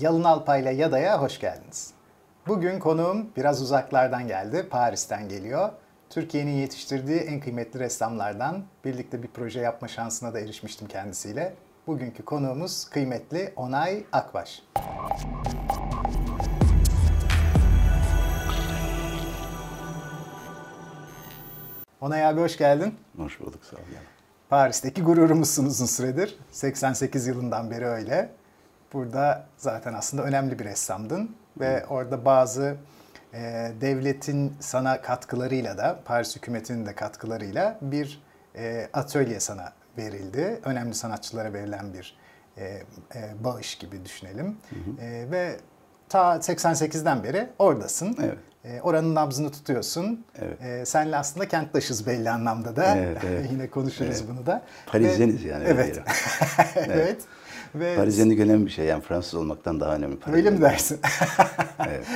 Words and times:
Yalın 0.00 0.24
Alpay 0.24 0.60
ile 0.62 0.70
Yada'ya 0.70 1.22
hoş 1.22 1.40
geldiniz. 1.40 1.90
Bugün 2.46 2.78
konuğum 2.78 3.26
biraz 3.36 3.62
uzaklardan 3.62 4.26
geldi, 4.28 4.68
Paris'ten 4.70 5.28
geliyor. 5.28 5.70
Türkiye'nin 6.10 6.52
yetiştirdiği 6.52 7.20
en 7.20 7.40
kıymetli 7.40 7.80
ressamlardan 7.80 8.64
birlikte 8.84 9.22
bir 9.22 9.28
proje 9.28 9.60
yapma 9.60 9.88
şansına 9.88 10.34
da 10.34 10.40
erişmiştim 10.40 10.88
kendisiyle. 10.88 11.54
Bugünkü 11.86 12.24
konuğumuz 12.24 12.84
kıymetli 12.84 13.52
Onay 13.56 14.04
Akbaş. 14.12 14.62
Onay 22.00 22.26
abi 22.26 22.40
hoş 22.40 22.58
geldin. 22.58 22.94
Hoş 23.16 23.40
bulduk 23.40 23.64
sağ 23.64 23.76
ol. 23.76 23.80
Yani. 23.94 24.06
Paris'teki 24.48 25.02
gururumuzsun 25.02 25.66
uzun 25.66 25.86
süredir. 25.86 26.38
88 26.50 27.26
yılından 27.26 27.70
beri 27.70 27.86
öyle. 27.86 28.30
Burada 28.92 29.46
zaten 29.56 29.94
aslında 29.94 30.22
önemli 30.22 30.58
bir 30.58 30.64
ressamdın 30.64 31.36
ve 31.60 31.86
orada 31.86 32.24
bazı 32.24 32.76
e, 33.34 33.72
devletin 33.80 34.56
sana 34.60 35.02
katkılarıyla 35.02 35.78
da 35.78 35.98
Paris 36.04 36.36
hükümetinin 36.36 36.86
de 36.86 36.94
katkılarıyla 36.94 37.78
bir 37.82 38.22
e, 38.56 38.88
atölye 38.92 39.40
sana 39.40 39.72
verildi. 39.98 40.60
Önemli 40.64 40.94
sanatçılara 40.94 41.52
verilen 41.52 41.94
bir 41.94 42.16
e, 42.58 42.64
e, 42.64 42.82
bağış 43.44 43.74
gibi 43.74 44.04
düşünelim. 44.04 44.46
Hı 44.46 44.74
hı. 44.74 45.06
E, 45.06 45.30
ve 45.30 45.56
ta 46.08 46.36
88'den 46.36 47.24
beri 47.24 47.48
oradasın. 47.58 48.16
Evet. 48.22 48.38
E, 48.64 48.80
oranın 48.80 49.14
nabzını 49.14 49.52
tutuyorsun. 49.52 50.24
Evet. 50.38 50.62
E, 50.62 50.86
senle 50.86 51.16
aslında 51.16 51.48
kenttaşız 51.48 52.06
belli 52.06 52.30
anlamda 52.30 52.76
da. 52.76 52.96
Evet, 52.96 53.18
evet. 53.26 53.46
Yine 53.52 53.70
konuşuruz 53.70 54.16
evet. 54.16 54.24
bunu 54.28 54.46
da. 54.46 54.62
Parisyeniz 54.86 55.44
yani. 55.44 55.64
Evet. 55.68 56.00
evet. 56.76 56.88
evet. 56.90 57.22
Ve 57.74 57.96
Parisyenlik 57.96 58.40
önemli 58.40 58.66
bir 58.66 58.70
şey. 58.70 58.86
Yani 58.86 59.02
Fransız 59.02 59.34
olmaktan 59.34 59.80
daha 59.80 59.96
önemli. 59.96 60.16
Öyle 60.32 60.50
mi 60.50 60.60
dersin? 60.60 61.00
evet. 61.88 62.06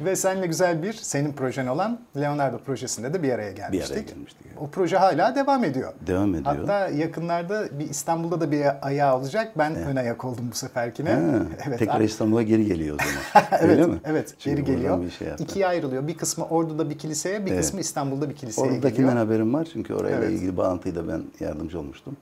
Ve 0.00 0.16
seninle 0.16 0.46
güzel 0.46 0.82
bir 0.82 0.92
senin 0.92 1.32
projen 1.32 1.66
olan 1.66 2.00
Leonardo 2.16 2.58
projesinde 2.58 3.14
de 3.14 3.22
bir 3.22 3.32
araya 3.32 3.52
gelmiştik. 3.52 3.90
Bir 3.90 4.00
araya 4.00 4.06
gelmiştik. 4.06 4.46
Evet. 4.46 4.56
O 4.60 4.70
proje 4.70 4.96
hala 4.96 5.34
devam 5.34 5.64
ediyor. 5.64 5.92
Devam 6.06 6.34
ediyor. 6.34 6.56
Hatta 6.56 6.88
yakınlarda 6.88 7.78
bir 7.78 7.90
İstanbul'da 7.90 8.40
da 8.40 8.50
bir 8.50 8.86
ayağı 8.86 9.18
olacak. 9.18 9.52
Ben 9.58 9.70
evet. 9.70 9.86
ön 9.86 9.96
ayak 9.96 10.24
oldum 10.24 10.48
bu 10.52 10.56
seferkine. 10.56 11.10
Ha, 11.10 11.20
evet, 11.66 11.78
tekrar 11.78 12.00
İstanbul'a 12.00 12.42
geri 12.42 12.66
geliyor 12.66 12.96
o 13.00 13.04
zaman. 13.04 13.48
evet, 13.60 13.70
Öyle 13.70 13.86
mi? 13.86 14.00
Evet, 14.04 14.34
Şimdi 14.38 14.64
geri 14.64 14.76
geliyor. 14.76 15.02
Bir 15.02 15.10
şey 15.10 15.28
İkiye 15.38 15.66
ayrılıyor. 15.66 16.08
Bir 16.08 16.16
kısmı 16.16 16.44
Ordu'da 16.44 16.90
bir 16.90 16.98
kiliseye, 16.98 17.46
bir 17.46 17.50
evet. 17.50 17.60
kısmı 17.60 17.80
İstanbul'da 17.80 18.30
bir 18.30 18.34
kiliseye 18.34 18.62
Oradakinden 18.62 18.90
geliyor. 18.90 19.08
Oradakinden 19.08 19.34
haberim 19.34 19.54
var 19.54 19.68
çünkü 19.72 19.94
orayla 19.94 20.18
evet. 20.18 20.30
ilgili 20.30 20.56
bağıntıyı 20.56 20.94
da 20.94 21.08
ben 21.08 21.22
yardımcı 21.40 21.78
olmuştum. 21.78 22.16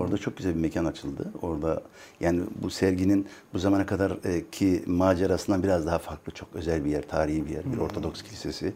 Orada 0.00 0.18
çok 0.18 0.36
güzel 0.36 0.54
bir 0.54 0.60
mekan 0.60 0.84
açıldı. 0.84 1.30
Orada 1.42 1.82
yani 2.22 2.40
bu 2.62 2.70
serginin 2.70 3.26
bu 3.54 3.58
zamana 3.58 3.86
kadar 3.86 4.12
ki 4.52 4.82
macerasından 4.86 5.62
biraz 5.62 5.86
daha 5.86 5.98
farklı, 5.98 6.32
çok 6.32 6.48
özel 6.54 6.84
bir 6.84 6.90
yer, 6.90 7.08
tarihi 7.08 7.46
bir 7.46 7.50
yer, 7.50 7.72
bir 7.72 7.78
Ortodoks 7.78 8.22
kilisesi. 8.22 8.72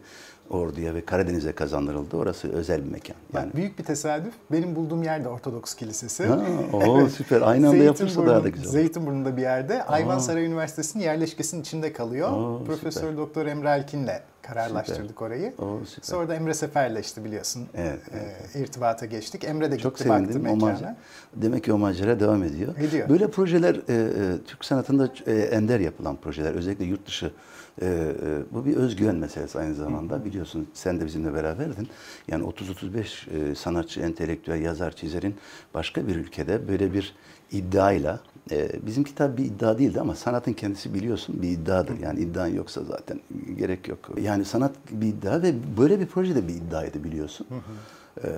Ordu'ya 0.49 0.93
ve 0.93 1.05
Karadeniz'e 1.05 1.51
kazandırıldı. 1.51 2.17
Orası 2.17 2.51
özel 2.51 2.85
bir 2.85 2.91
mekan. 2.91 3.15
Yani 3.33 3.53
büyük 3.53 3.79
bir 3.79 3.83
tesadüf. 3.83 4.33
Benim 4.51 4.75
bulduğum 4.75 5.03
yer 5.03 5.23
de 5.23 5.29
Ortodoks 5.29 5.73
Kilisesi. 5.73 6.25
Ha, 6.25 6.39
o 6.73 7.09
süper. 7.09 7.41
Aynı 7.41 7.69
anda 7.69 7.83
yapılırsa 7.83 8.25
daha 8.25 8.43
da 8.43 8.49
güzel. 8.49 8.69
Zeytinburnu'nda 8.71 9.37
bir 9.37 9.41
yerde. 9.41 9.83
Ayvansaray 9.83 10.45
Üniversitesi'nin 10.45 11.03
yerleşkesinin 11.03 11.61
içinde 11.61 11.93
kalıyor. 11.93 12.29
Aa, 12.31 12.63
Profesör 12.63 13.01
süper. 13.01 13.17
Doktor 13.17 13.45
Emre 13.45 13.69
Alkin'le 13.69 14.19
kararlaştırdık 14.47 15.09
süper. 15.09 15.25
orayı. 15.25 15.53
Oo, 15.57 15.85
süper. 15.85 16.07
Sonra 16.07 16.29
da 16.29 16.35
Emre 16.35 16.53
Sefer'le 16.53 16.99
işte 16.99 17.23
biliyorsun 17.23 17.67
evet, 17.73 17.99
evet. 18.11 18.55
E, 18.55 18.59
irtibata 18.59 19.05
geçtik. 19.05 19.43
Emre 19.43 19.71
de 19.71 19.77
Çok 19.77 19.97
gitti 19.97 20.09
baktı 20.09 20.39
mekana. 20.39 20.97
Demek 21.35 21.63
ki 21.63 21.73
o 21.73 21.77
macera 21.77 22.19
devam 22.19 22.43
ediyor. 22.43 22.77
ediyor. 22.77 23.09
Böyle 23.09 23.31
projeler 23.31 23.75
e, 23.75 23.93
e, 23.93 24.43
Türk 24.47 24.65
sanatında 24.65 25.09
e, 25.25 25.33
ender 25.33 25.79
yapılan 25.79 26.15
projeler. 26.15 26.53
Özellikle 26.53 26.85
yurt 26.85 27.07
dışı 27.07 27.31
e, 27.81 27.85
e, 27.85 28.53
bu 28.53 28.65
bir 28.65 28.75
özgüven 28.75 29.15
meselesi 29.15 29.59
aynı 29.59 29.75
zamanda. 29.75 30.15
Hı. 30.15 30.25
Biliyorsun 30.25 30.67
sen 30.73 30.99
de 30.99 31.05
bizimle 31.05 31.33
beraberdin. 31.33 31.87
Yani 32.27 32.43
30-35 32.43 33.51
e, 33.51 33.55
sanatçı, 33.55 34.01
entelektüel, 34.01 34.61
yazar, 34.61 34.91
çizerin 34.91 35.35
başka 35.73 36.07
bir 36.07 36.15
ülkede 36.15 36.67
böyle 36.67 36.93
bir 36.93 37.15
iddiayla 37.51 38.19
e, 38.51 38.69
bizim 38.85 39.03
kitap 39.03 39.37
bir 39.37 39.45
iddia 39.45 39.77
değildi 39.77 40.01
ama 40.01 40.15
sanatın 40.15 40.53
kendisi 40.53 40.93
biliyorsun 40.93 41.41
bir 41.41 41.49
iddiadır. 41.49 41.99
Yani 41.99 42.19
iddian 42.19 42.47
yoksa 42.47 42.83
zaten 42.83 43.19
gerek 43.57 43.87
yok. 43.87 43.99
Yani 44.21 44.45
sanat 44.45 44.71
bir 44.91 45.07
iddia 45.07 45.41
ve 45.41 45.53
böyle 45.77 45.99
bir 45.99 46.05
proje 46.05 46.35
de 46.35 46.47
bir 46.47 46.53
iddiaydı 46.53 47.03
biliyorsun. 47.03 47.47
Hı 47.49 47.55
hı. 47.55 47.59
Ee, 48.23 48.29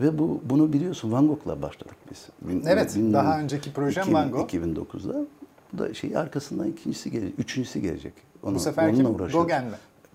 ve 0.00 0.18
bu 0.18 0.42
bunu 0.44 0.72
biliyorsun 0.72 1.12
Van 1.12 1.26
Gogh'la 1.26 1.62
başladık 1.62 1.96
biz. 2.10 2.28
Bin, 2.42 2.66
evet, 2.66 2.96
bin, 2.96 3.12
daha 3.12 3.40
önceki 3.40 3.72
projem 3.72 4.14
Van 4.14 4.30
Gogh. 4.30 4.50
2009'da. 4.50 5.26
Bu 5.72 5.78
da 5.78 5.94
şey 5.94 6.16
arkasından 6.16 6.68
ikincisi 6.68 7.10
gelecek, 7.10 7.38
üçüncüsü 7.38 7.78
gelecek. 7.78 8.12
Onu, 8.42 8.54
bu 8.54 8.58
sefer 8.58 8.96
kim? 8.96 9.06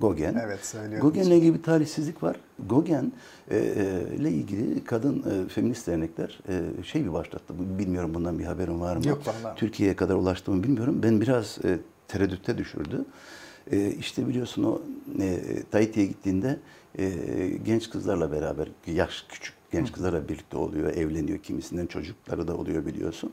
Gauguin. 0.01 0.35
Evet 0.45 0.65
söylüyorum. 0.65 1.09
Gauguin'le 1.09 1.37
ilgili 1.37 1.53
bir 1.53 1.63
talihsizlik 1.63 2.23
var. 2.23 2.35
Gauguin 2.69 3.13
e, 3.51 3.57
e, 3.57 4.15
ile 4.15 4.31
ilgili 4.31 4.83
kadın 4.83 5.45
e, 5.45 5.49
feminist 5.49 5.87
dernekler 5.87 6.39
şey 6.83 7.05
bir 7.05 7.13
başlattı. 7.13 7.53
Bilmiyorum 7.79 8.13
bundan 8.13 8.39
bir 8.39 8.43
haberin 8.45 8.79
var 8.79 8.97
mı? 8.97 9.07
Yok 9.07 9.21
vallahi. 9.27 9.55
Türkiye'ye 9.55 9.95
kadar 9.95 10.15
ulaştı 10.15 10.63
bilmiyorum. 10.63 10.99
Ben 11.03 11.21
biraz 11.21 11.57
tereddütte 12.07 12.57
düşürdü. 12.57 13.05
E, 13.71 13.91
işte 13.91 14.27
biliyorsun 14.27 14.63
o 14.63 14.81
e, 15.21 15.39
Tahiti'ye 15.71 16.05
gittiğinde 16.05 16.59
e, 16.99 17.09
genç 17.65 17.89
kızlarla 17.89 18.31
beraber, 18.31 18.67
yaş 18.87 19.25
küçük 19.29 19.53
genç 19.71 19.91
kızlarla 19.91 20.29
birlikte 20.29 20.57
oluyor, 20.57 20.93
evleniyor. 20.93 21.37
Kimisinden 21.37 21.85
çocukları 21.85 22.47
da 22.47 22.57
oluyor 22.57 22.85
biliyorsun. 22.85 23.31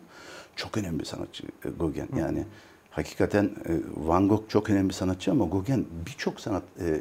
Çok 0.57 0.79
önemli 0.79 1.01
bir 1.01 1.05
sanatçı 1.05 1.45
Gauguin. 1.79 2.09
Yani 2.19 2.45
hakikaten 2.97 3.45
e, 3.45 3.73
Van 3.97 4.29
Gogh 4.29 4.49
çok 4.49 4.71
önemli 4.71 4.93
sanatçı 4.93 5.31
ama 5.31 5.45
Gauguin 5.45 5.89
birçok 6.07 6.41
sanat 6.41 6.63
e, 6.81 7.01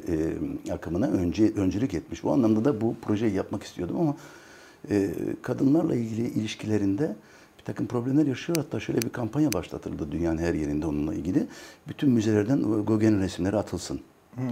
e, 0.68 0.72
akımına 0.72 1.08
önce 1.08 1.52
öncülük 1.56 1.94
etmiş. 1.94 2.24
Bu 2.24 2.32
anlamda 2.32 2.66
da 2.66 2.82
bu 2.82 2.96
projeyi 3.02 3.34
yapmak 3.34 3.64
istiyordum 3.64 4.00
ama 4.00 4.16
e, 4.90 5.10
kadınlarla 5.42 5.96
ilgili 5.96 6.28
ilişkilerinde 6.28 7.16
bir 7.60 7.64
takım 7.64 7.88
problemler 7.88 8.26
yaşıyor. 8.26 8.58
Hatta 8.58 8.80
şöyle 8.80 9.02
bir 9.02 9.10
kampanya 9.10 9.54
başlatıldı 9.54 10.12
dünyanın 10.12 10.38
her 10.38 10.54
yerinde 10.54 10.86
onunla 10.86 11.14
ilgili. 11.14 11.48
Bütün 11.88 12.10
müzelerden 12.10 12.62
Gauguin'in 12.62 13.20
resimleri 13.20 13.58
atılsın. 13.58 14.00
Hmm. 14.36 14.46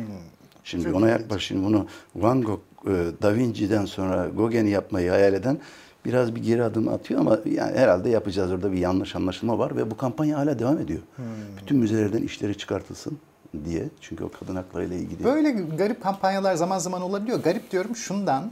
Şimdi 0.64 0.84
Çok 0.84 0.96
ona 0.96 1.10
yaklaş. 1.10 1.44
Şimdi 1.44 1.66
bunu 1.66 1.88
Van 2.16 2.42
Gogh, 2.42 2.62
e, 2.86 2.90
Da 3.22 3.36
Vinci'den 3.36 3.86
sonra 3.86 4.30
Gauguin'i 4.38 4.70
yapmayı 4.70 5.10
hayal 5.10 5.34
eden 5.34 5.60
biraz 6.06 6.36
bir 6.36 6.44
geri 6.44 6.64
adım 6.64 6.88
atıyor 6.88 7.19
ama 7.19 7.38
yani 7.46 7.78
herhalde 7.78 8.09
yapacağız 8.09 8.52
orada 8.52 8.72
bir 8.72 8.78
yanlış 8.78 9.16
anlaşılma 9.16 9.59
var 9.59 9.75
ve 9.75 9.91
bu 9.91 9.97
kampanya 9.97 10.38
hala 10.38 10.59
devam 10.59 10.78
ediyor. 10.78 11.00
Hmm. 11.16 11.25
Bütün 11.62 11.78
müzelerden 11.78 12.22
işleri 12.22 12.58
çıkartılsın 12.58 13.18
diye. 13.66 13.90
Çünkü 14.02 14.24
o 14.24 14.31
kadın 14.40 14.56
haklarıyla 14.56 14.96
ilgili. 14.96 15.24
Böyle 15.24 15.52
garip 15.52 16.03
kampanyalar 16.03 16.56
zaman 16.56 16.80
zaman 16.80 17.02
olabiliyor. 17.02 17.44
Garip 17.44 17.72
diyorum 17.72 17.96
şundan 17.96 18.52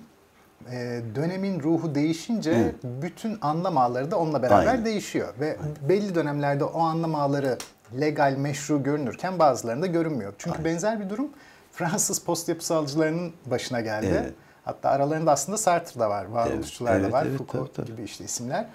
e, 0.72 1.02
dönemin 1.16 1.60
ruhu 1.60 1.96
değişince 1.96 2.52
evet. 2.52 2.76
bütün 3.02 3.38
anlam 3.42 3.78
ağları 3.78 4.12
da 4.12 4.20
onunla 4.20 4.42
beraber 4.42 4.68
Aynen. 4.68 4.86
değişiyor. 4.86 5.34
Ve 5.40 5.58
Aynen. 5.62 5.90
belli 5.90 6.16
dönemlerde 6.16 6.64
o 6.64 6.80
anlam 6.80 7.16
ağları 7.16 7.58
legal, 8.00 8.36
meşru 8.38 8.84
görünürken 8.84 9.40
bazılarında 9.40 9.88
görünmüyor. 9.88 10.34
Çünkü 10.38 10.58
Aynen. 10.58 10.72
benzer 10.74 11.00
bir 11.00 11.10
durum 11.10 11.30
Fransız 11.72 12.20
post 12.20 12.50
yapısalcılarının 12.50 13.32
başına 13.46 13.82
geldi. 13.82 14.08
Evet. 14.12 14.34
Hatta 14.66 14.90
aralarında 14.90 15.32
aslında 15.32 15.58
Sartre 15.58 16.00
da 16.00 16.10
var, 16.10 16.26
varoluşçular 16.26 16.96
evet, 16.96 17.08
da 17.08 17.12
var, 17.12 17.26
evet, 17.26 17.38
Foucault 17.38 17.76
tabii, 17.76 17.86
tabii. 17.86 17.96
gibi 17.96 18.06
işte 18.06 18.24
isimler. 18.24 18.68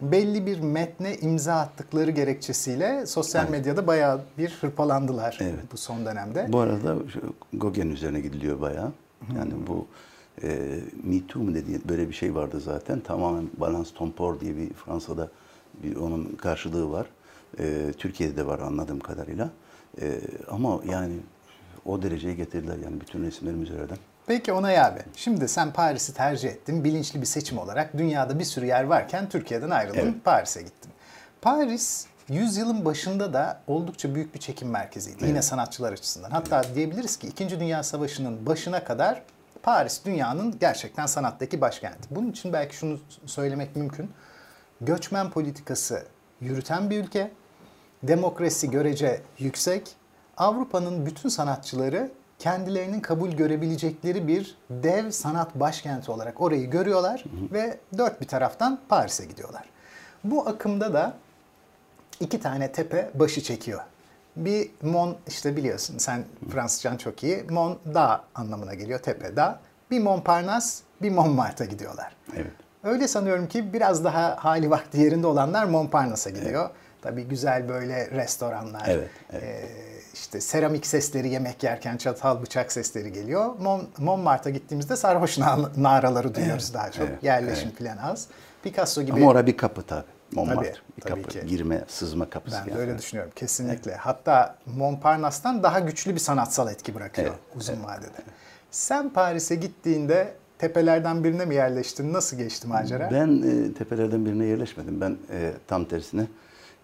Belli 0.00 0.46
bir 0.46 0.60
metne 0.60 1.16
imza 1.16 1.54
attıkları 1.54 2.10
gerekçesiyle 2.10 3.06
sosyal 3.06 3.42
evet. 3.42 3.52
medyada 3.52 3.86
bayağı 3.86 4.20
bir 4.38 4.58
hırpalandılar 4.60 5.38
evet. 5.40 5.54
bu 5.72 5.76
son 5.76 6.06
dönemde. 6.06 6.46
Bu 6.52 6.58
arada 6.58 6.96
Gauguin 7.52 7.90
üzerine 7.90 8.20
gidiliyor 8.20 8.60
bayağı. 8.60 8.92
Yani 9.36 9.52
hmm. 9.52 9.66
bu 9.66 9.86
e, 10.42 10.80
Me 11.04 11.26
Too 11.28 11.42
mu 11.42 11.54
dediği 11.54 11.80
böyle 11.88 12.08
bir 12.08 12.14
şey 12.14 12.34
vardı 12.34 12.60
zaten. 12.60 13.00
Tamamen 13.00 13.48
Balance 13.56 13.90
Tompor 13.94 14.40
diye 14.40 14.56
bir 14.56 14.72
Fransa'da 14.72 15.28
bir 15.82 15.96
onun 15.96 16.24
karşılığı 16.24 16.90
var. 16.90 17.06
E, 17.58 17.92
Türkiye'de 17.98 18.36
de 18.36 18.46
var 18.46 18.58
anladığım 18.58 19.00
kadarıyla. 19.00 19.50
E, 20.00 20.20
ama 20.50 20.80
yani 20.90 21.14
o 21.86 22.02
dereceye 22.02 22.34
getirdiler 22.34 22.76
yani 22.84 23.00
bütün 23.00 23.22
resimlerim 23.22 23.62
üzerinden. 23.62 23.98
Peki 24.28 24.52
Onay 24.52 24.80
abi, 24.80 25.00
şimdi 25.16 25.48
sen 25.48 25.72
Paris'i 25.72 26.14
tercih 26.14 26.48
ettin. 26.48 26.84
Bilinçli 26.84 27.20
bir 27.20 27.26
seçim 27.26 27.58
olarak 27.58 27.98
dünyada 27.98 28.38
bir 28.38 28.44
sürü 28.44 28.66
yer 28.66 28.84
varken 28.84 29.28
Türkiye'den 29.28 29.70
ayrıldın, 29.70 29.98
evet. 29.98 30.24
Paris'e 30.24 30.62
gittin. 30.62 30.92
Paris 31.42 32.06
yüzyılın 32.28 32.84
başında 32.84 33.32
da 33.32 33.60
oldukça 33.66 34.14
büyük 34.14 34.34
bir 34.34 34.40
çekim 34.40 34.70
merkeziydi. 34.70 35.16
Evet. 35.20 35.28
Yine 35.28 35.42
sanatçılar 35.42 35.92
açısından. 35.92 36.30
Hatta 36.30 36.62
evet. 36.64 36.74
diyebiliriz 36.74 37.16
ki 37.16 37.26
2. 37.26 37.60
Dünya 37.60 37.82
Savaşı'nın 37.82 38.46
başına 38.46 38.84
kadar 38.84 39.22
Paris 39.62 40.04
dünyanın 40.04 40.58
gerçekten 40.58 41.06
sanattaki 41.06 41.60
başkenti. 41.60 42.08
Bunun 42.10 42.30
için 42.30 42.52
belki 42.52 42.76
şunu 42.76 42.98
söylemek 43.26 43.76
mümkün. 43.76 44.10
Göçmen 44.80 45.30
politikası 45.30 46.04
yürüten 46.40 46.90
bir 46.90 47.04
ülke. 47.04 47.30
Demokrasi 48.02 48.70
görece 48.70 49.22
yüksek. 49.38 49.88
Avrupa'nın 50.36 51.06
bütün 51.06 51.28
sanatçıları 51.28 52.10
kendilerinin 52.38 53.00
kabul 53.00 53.30
görebilecekleri 53.30 54.28
bir 54.28 54.56
dev 54.70 55.10
sanat 55.10 55.54
başkenti 55.54 56.10
olarak 56.10 56.40
orayı 56.40 56.70
görüyorlar 56.70 57.24
ve 57.52 57.78
dört 57.98 58.20
bir 58.20 58.26
taraftan 58.26 58.78
Paris'e 58.88 59.24
gidiyorlar. 59.24 59.64
Bu 60.24 60.48
akımda 60.48 60.92
da 60.92 61.12
iki 62.20 62.40
tane 62.40 62.72
tepe 62.72 63.10
başı 63.14 63.42
çekiyor 63.42 63.80
Bir 64.36 64.70
Mon 64.82 65.16
işte 65.26 65.56
biliyorsun 65.56 65.98
sen 65.98 66.24
Fransızcan 66.50 66.96
çok 66.96 67.22
iyi. 67.22 67.44
Mon 67.50 67.78
dağ 67.94 68.24
anlamına 68.34 68.74
geliyor 68.74 68.98
tepe 68.98 69.36
dağ. 69.36 69.60
Bir 69.90 70.00
Montparnasse 70.00 70.84
bir 71.02 71.10
Montmartre 71.10 71.66
gidiyorlar. 71.66 72.16
Evet. 72.36 72.52
Öyle 72.84 73.08
sanıyorum 73.08 73.48
ki 73.48 73.72
biraz 73.72 74.04
daha 74.04 74.36
hali 74.44 74.70
vakti 74.70 75.00
yerinde 75.00 75.26
olanlar 75.26 75.64
Montparnasse'a 75.64 76.32
gidiyor. 76.32 76.70
Tabii 77.02 77.22
güzel 77.24 77.68
böyle 77.68 78.10
restoranlar, 78.10 78.82
Evet, 78.88 79.10
evet. 79.32 79.42
e, 79.42 79.68
işte 80.18 80.40
seramik 80.40 80.86
sesleri 80.86 81.28
yemek 81.28 81.62
yerken 81.62 81.96
çatal 81.96 82.42
bıçak 82.42 82.72
sesleri 82.72 83.12
geliyor. 83.12 83.54
Mon, 83.60 83.88
Montmartre'a 83.98 84.52
gittiğimizde 84.52 84.96
sarhoş 84.96 85.38
na- 85.38 85.70
naraları 85.76 86.34
duyuyoruz 86.34 86.74
daha 86.74 86.90
çok. 86.90 87.08
evet, 87.08 87.22
Yerleşim 87.22 87.70
falan 87.70 87.96
az. 87.96 88.26
Picasso 88.62 89.02
gibi 89.02 89.12
Ama 89.16 89.26
orada 89.26 89.46
bir 89.46 89.56
kapı 89.56 89.82
tabii. 89.82 90.04
Montmartre. 90.32 90.72
Tabii, 90.72 90.80
bir 90.96 91.02
tabii 91.02 91.22
kapı. 91.22 91.40
ki. 91.40 91.46
Girme, 91.46 91.84
sızma 91.88 92.30
kapısı. 92.30 92.56
ben 92.60 92.66
de 92.66 92.70
yani. 92.70 92.80
öyle 92.80 92.98
düşünüyorum 92.98 93.32
kesinlikle. 93.36 93.94
Hatta 93.94 94.56
Montparnasse'tan 94.76 95.62
daha 95.62 95.80
güçlü 95.80 96.14
bir 96.14 96.20
sanatsal 96.20 96.72
etki 96.72 96.94
bırakıyor 96.94 97.28
Evet, 97.28 97.38
uzun 97.56 97.84
vadede. 97.84 98.18
Sen 98.70 99.10
Paris'e 99.10 99.54
gittiğinde 99.54 100.34
tepelerden 100.58 101.24
birine 101.24 101.44
mi 101.44 101.54
yerleştin? 101.54 102.12
Nasıl 102.12 102.36
geçti 102.36 102.66
macera? 102.68 103.10
Ben 103.12 103.42
e, 103.42 103.72
tepelerden 103.74 104.26
birine 104.26 104.44
yerleşmedim. 104.46 105.00
Ben 105.00 105.16
e, 105.32 105.52
tam 105.66 105.84
tersine 105.84 106.26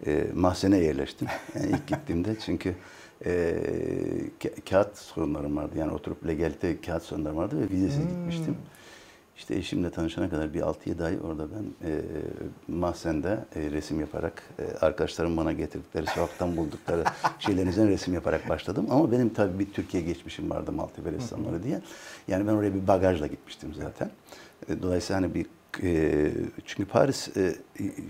e, 0.07 0.25
mahzene 0.35 0.79
yerleştim. 0.79 1.29
Yani 1.55 1.67
ilk 1.67 1.87
gittiğimde 1.87 2.37
çünkü 2.47 2.75
e, 3.27 3.31
ka- 4.41 4.61
kağıt 4.71 4.99
sorunlarım 4.99 5.57
vardı. 5.57 5.73
Yani 5.79 5.93
oturup 5.93 6.27
legalite 6.27 6.81
kağıt 6.81 7.03
sorunlarım 7.03 7.37
vardı 7.37 7.61
ve 7.61 7.71
vizesiz 7.71 8.09
gitmiştim. 8.09 8.57
İşte 9.37 9.55
eşimle 9.55 9.91
tanışana 9.91 10.31
kadar 10.31 10.55
bir 10.55 10.61
6-7 10.61 11.05
ay 11.05 11.19
orada 11.25 11.47
ben 11.51 11.89
e, 11.91 12.01
mahzende 12.69 13.39
e, 13.57 13.71
resim 13.71 14.01
yaparak 14.01 14.43
e, 14.59 14.79
arkadaşlarım 14.79 15.37
bana 15.37 15.53
getirdikleri, 15.53 16.07
sokaktan 16.07 16.57
buldukları 16.57 17.05
şeylerin 17.39 17.69
üzerine 17.69 17.91
resim 17.91 18.15
yaparak 18.15 18.49
başladım. 18.49 18.87
Ama 18.91 19.13
benim 19.13 19.29
tabii 19.29 19.59
bir 19.59 19.73
Türkiye 19.73 20.03
geçmişim 20.03 20.51
vardı 20.51 20.73
Maltepe 20.73 21.13
ressamları 21.13 21.63
diye. 21.63 21.81
Yani 22.29 22.47
ben 22.47 22.53
oraya 22.53 22.75
bir 22.75 22.87
bagajla 22.87 23.27
gitmiştim 23.27 23.75
zaten. 23.75 24.11
E, 24.69 24.83
Dolayısıyla 24.83 25.23
hani 25.23 25.35
bir 25.35 25.47
çünkü 26.67 26.85
Paris 26.85 27.37
e, 27.37 27.55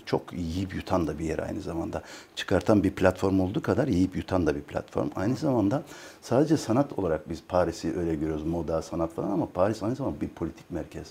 çok 0.06 0.32
yiyip 0.32 0.74
yutan 0.74 1.06
da 1.06 1.18
bir 1.18 1.24
yer 1.24 1.38
aynı 1.38 1.60
zamanda. 1.60 2.02
Çıkartan 2.36 2.82
bir 2.82 2.90
platform 2.90 3.40
olduğu 3.40 3.62
kadar 3.62 3.88
yiyip 3.88 4.16
yutan 4.16 4.46
da 4.46 4.54
bir 4.54 4.60
platform. 4.60 5.08
Aynı 5.16 5.36
zamanda 5.36 5.82
sadece 6.22 6.56
sanat 6.56 6.98
olarak 6.98 7.30
biz 7.30 7.42
Paris'i 7.48 7.98
öyle 7.98 8.14
görüyoruz. 8.14 8.46
Moda, 8.46 8.82
sanat 8.82 9.14
falan 9.14 9.30
ama 9.30 9.48
Paris 9.54 9.82
aynı 9.82 9.96
zamanda 9.96 10.20
bir 10.20 10.28
politik 10.28 10.70
merkez. 10.70 11.06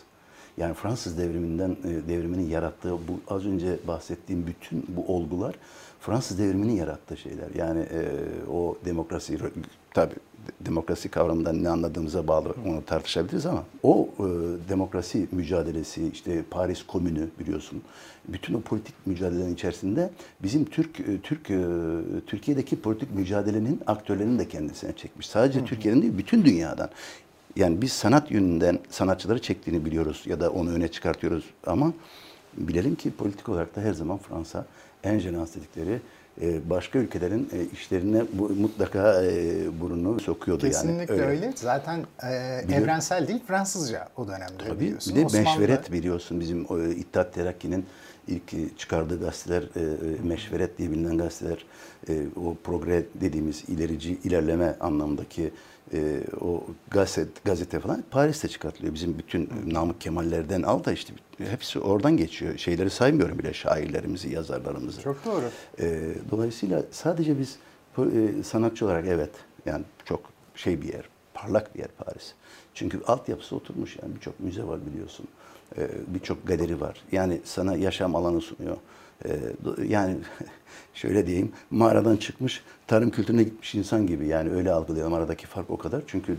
Yani 0.58 0.74
Fransız 0.74 1.18
devriminden 1.18 1.70
e, 1.70 2.08
devriminin 2.08 2.50
yarattığı 2.50 2.92
bu 2.92 3.34
az 3.36 3.46
önce 3.46 3.78
bahsettiğim 3.88 4.48
bütün 4.48 4.86
bu 4.88 5.16
olgular 5.16 5.56
Fransız 6.00 6.40
devriminin 6.40 6.76
yarattığı 6.76 7.18
şeyler. 7.18 7.48
Yani 7.56 7.80
e, 7.80 8.02
o 8.52 8.78
demokrasi 8.86 9.34
tabi 9.94 10.14
demokrasi 10.62 11.10
kavramından 11.10 11.64
ne 11.64 11.70
anladığımıza 11.70 12.28
bağlı 12.28 12.56
onu 12.68 12.86
tartışabiliriz 12.86 13.46
ama 13.46 13.64
o 13.84 14.10
e, 14.20 14.24
demokrasi 14.70 15.28
mücadelesi 15.32 16.10
işte 16.14 16.44
Paris 16.52 16.84
Komünü 16.84 17.28
biliyorsun. 17.40 17.82
Bütün 18.28 18.54
o 18.54 18.62
politik 18.62 18.96
mücadelelerin 19.06 19.54
içerisinde 19.54 20.10
bizim 20.44 20.66
Türk 20.66 21.00
e, 21.00 21.20
Türk 21.24 21.52
e, 21.52 21.64
Türkiye'deki 22.28 22.82
politik 22.82 23.16
mücadelenin 23.16 23.82
aktörlerini 23.88 24.40
de 24.40 24.48
kendisine 24.48 24.94
çekmiş. 24.94 25.28
Sadece 25.28 25.66
Türkiye'nin 25.66 26.02
değil 26.02 26.18
bütün 26.18 26.46
dünyadan. 26.46 26.90
Yani 27.56 27.82
biz 27.82 27.92
sanat 27.92 28.32
yönünden 28.32 28.80
sanatçıları 28.90 29.42
çektiğini 29.42 29.86
biliyoruz 29.86 30.24
ya 30.26 30.40
da 30.40 30.50
onu 30.50 30.72
öne 30.72 30.88
çıkartıyoruz 30.88 31.44
ama 31.68 31.94
bilelim 32.58 32.96
ki 32.96 33.12
politik 33.12 33.50
olarak 33.50 33.76
da 33.76 33.82
her 33.82 33.94
zaman 33.94 34.18
Fransa 34.18 34.66
en 35.04 35.20
jenans 35.20 35.56
dedikleri 35.56 36.00
e, 36.42 36.70
başka 36.70 37.00
ülkelerin 37.00 37.50
e, 37.54 37.66
işlerine 37.74 38.24
bu, 38.34 38.50
mutlaka 38.50 39.24
e, 39.24 39.56
burnunu 39.82 40.20
sokuyordu 40.20 40.66
yani. 40.66 40.74
Kesinlikle 40.74 41.14
öyle. 41.26 41.52
Zaten 41.56 42.06
e, 42.24 42.36
evrensel 42.76 43.28
değil 43.28 43.42
Fransızca 43.48 44.08
o 44.18 44.28
dönemde 44.28 44.54
Tabii. 44.68 44.80
biliyorsun. 44.80 45.16
Bir 45.16 45.22
de 45.22 45.26
Osmanlı- 45.26 45.60
Meşveret 45.60 45.92
biliyorsun 45.92 46.40
bizim 46.40 46.66
o, 46.66 46.80
İttihat 46.80 47.34
Terakki'nin 47.34 47.86
ilk 48.28 48.80
çıkardığı 48.80 49.20
gazeteler 49.20 49.62
e, 49.64 50.28
Meşveret 50.28 50.78
diye 50.78 50.92
bilinen 50.92 51.18
gazeteler 51.18 51.66
e, 52.10 52.14
o 52.36 52.56
progre 52.64 53.04
dediğimiz 53.22 53.64
ilerici 53.70 54.18
ilerleme 54.24 54.76
anlamındaki 54.80 55.52
e, 55.94 56.24
o 56.42 56.64
gazete, 56.92 57.42
gazete 57.46 57.80
falan 57.80 58.04
Paris'te 58.12 58.48
çıkartılıyor. 58.48 58.94
Bizim 58.94 59.18
bütün 59.18 59.50
Namık 59.66 60.02
Kemal'lerden 60.02 60.62
al 60.62 60.84
da 60.84 60.92
işte 60.92 61.14
hepsi 61.38 61.80
oradan 61.80 62.18
geçiyor. 62.18 62.58
Şeyleri 62.58 62.90
saymıyorum 62.90 63.40
bile 63.40 63.54
şairlerimizi, 63.54 64.30
yazarlarımızı. 64.30 65.02
Çok 65.02 65.26
doğru. 65.26 65.46
E, 65.80 66.14
dolayısıyla 66.32 66.84
sadece 66.92 67.40
biz 67.40 67.58
e, 67.98 68.44
sanatçı 68.44 68.86
olarak 68.86 69.06
evet 69.08 69.32
yani 69.66 69.84
çok 70.06 70.20
şey 70.56 70.82
bir 70.82 70.94
yer, 70.94 71.10
parlak 71.34 71.76
bir 71.76 71.80
yer 71.80 71.90
Paris. 71.98 72.34
Çünkü 72.74 73.02
altyapısı 73.08 73.56
oturmuş 73.56 73.98
yani 74.02 74.16
birçok 74.16 74.40
müze 74.40 74.64
var 74.64 74.80
biliyorsun. 74.86 75.28
E, 75.78 75.90
birçok 76.08 76.48
galeri 76.48 76.82
var. 76.82 77.04
Yani 77.12 77.42
sana 77.44 77.76
yaşam 77.76 78.16
alanı 78.16 78.42
sunuyor. 78.42 78.78
E, 79.26 79.30
do- 79.66 79.88
yani 79.88 80.18
şöyle 80.94 81.28
diyeyim 81.28 81.52
mağaradan 81.72 82.18
çıkmış 82.18 82.64
tarım 82.88 83.10
kültürüne 83.10 83.44
gitmiş 83.44 83.76
insan 83.76 84.08
gibi 84.08 84.28
yani 84.28 84.50
öyle 84.52 84.72
algılıyorum 84.72 85.14
aradaki 85.14 85.48
fark 85.48 85.70
o 85.70 85.78
kadar. 85.78 86.02
Çünkü 86.08 86.38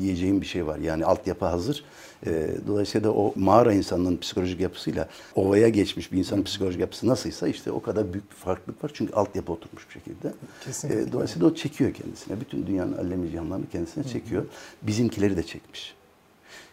yiyeceğim 0.00 0.40
bir 0.40 0.46
şey 0.46 0.66
var 0.66 0.78
yani 0.78 1.04
altyapı 1.04 1.44
hazır. 1.44 1.84
E, 2.26 2.48
dolayısıyla 2.66 3.08
da 3.08 3.14
o 3.14 3.32
mağara 3.36 3.72
insanının 3.72 4.16
psikolojik 4.16 4.60
yapısıyla 4.60 5.08
ovaya 5.34 5.68
geçmiş 5.68 6.12
bir 6.12 6.18
insanın 6.18 6.42
psikolojik 6.42 6.80
yapısı 6.80 7.06
nasılsa 7.06 7.48
işte 7.48 7.72
o 7.72 7.82
kadar 7.82 8.12
büyük 8.12 8.30
bir 8.30 8.36
farklılık 8.36 8.84
var. 8.84 8.90
Çünkü 8.94 9.12
altyapı 9.12 9.52
oturmuş 9.52 9.88
bir 9.88 9.92
şekilde. 9.92 10.32
Kesinlikle. 10.64 11.00
E, 11.02 11.12
dolayısıyla 11.12 11.48
o 11.48 11.54
çekiyor 11.54 11.94
kendisine. 11.94 12.40
Bütün 12.40 12.66
dünyanın 12.66 12.96
allemi 12.96 13.30
cihanlarını 13.30 13.68
kendisine 13.72 14.04
çekiyor. 14.04 14.44
Bizimkileri 14.82 15.36
de 15.36 15.42
çekmiş. 15.42 15.94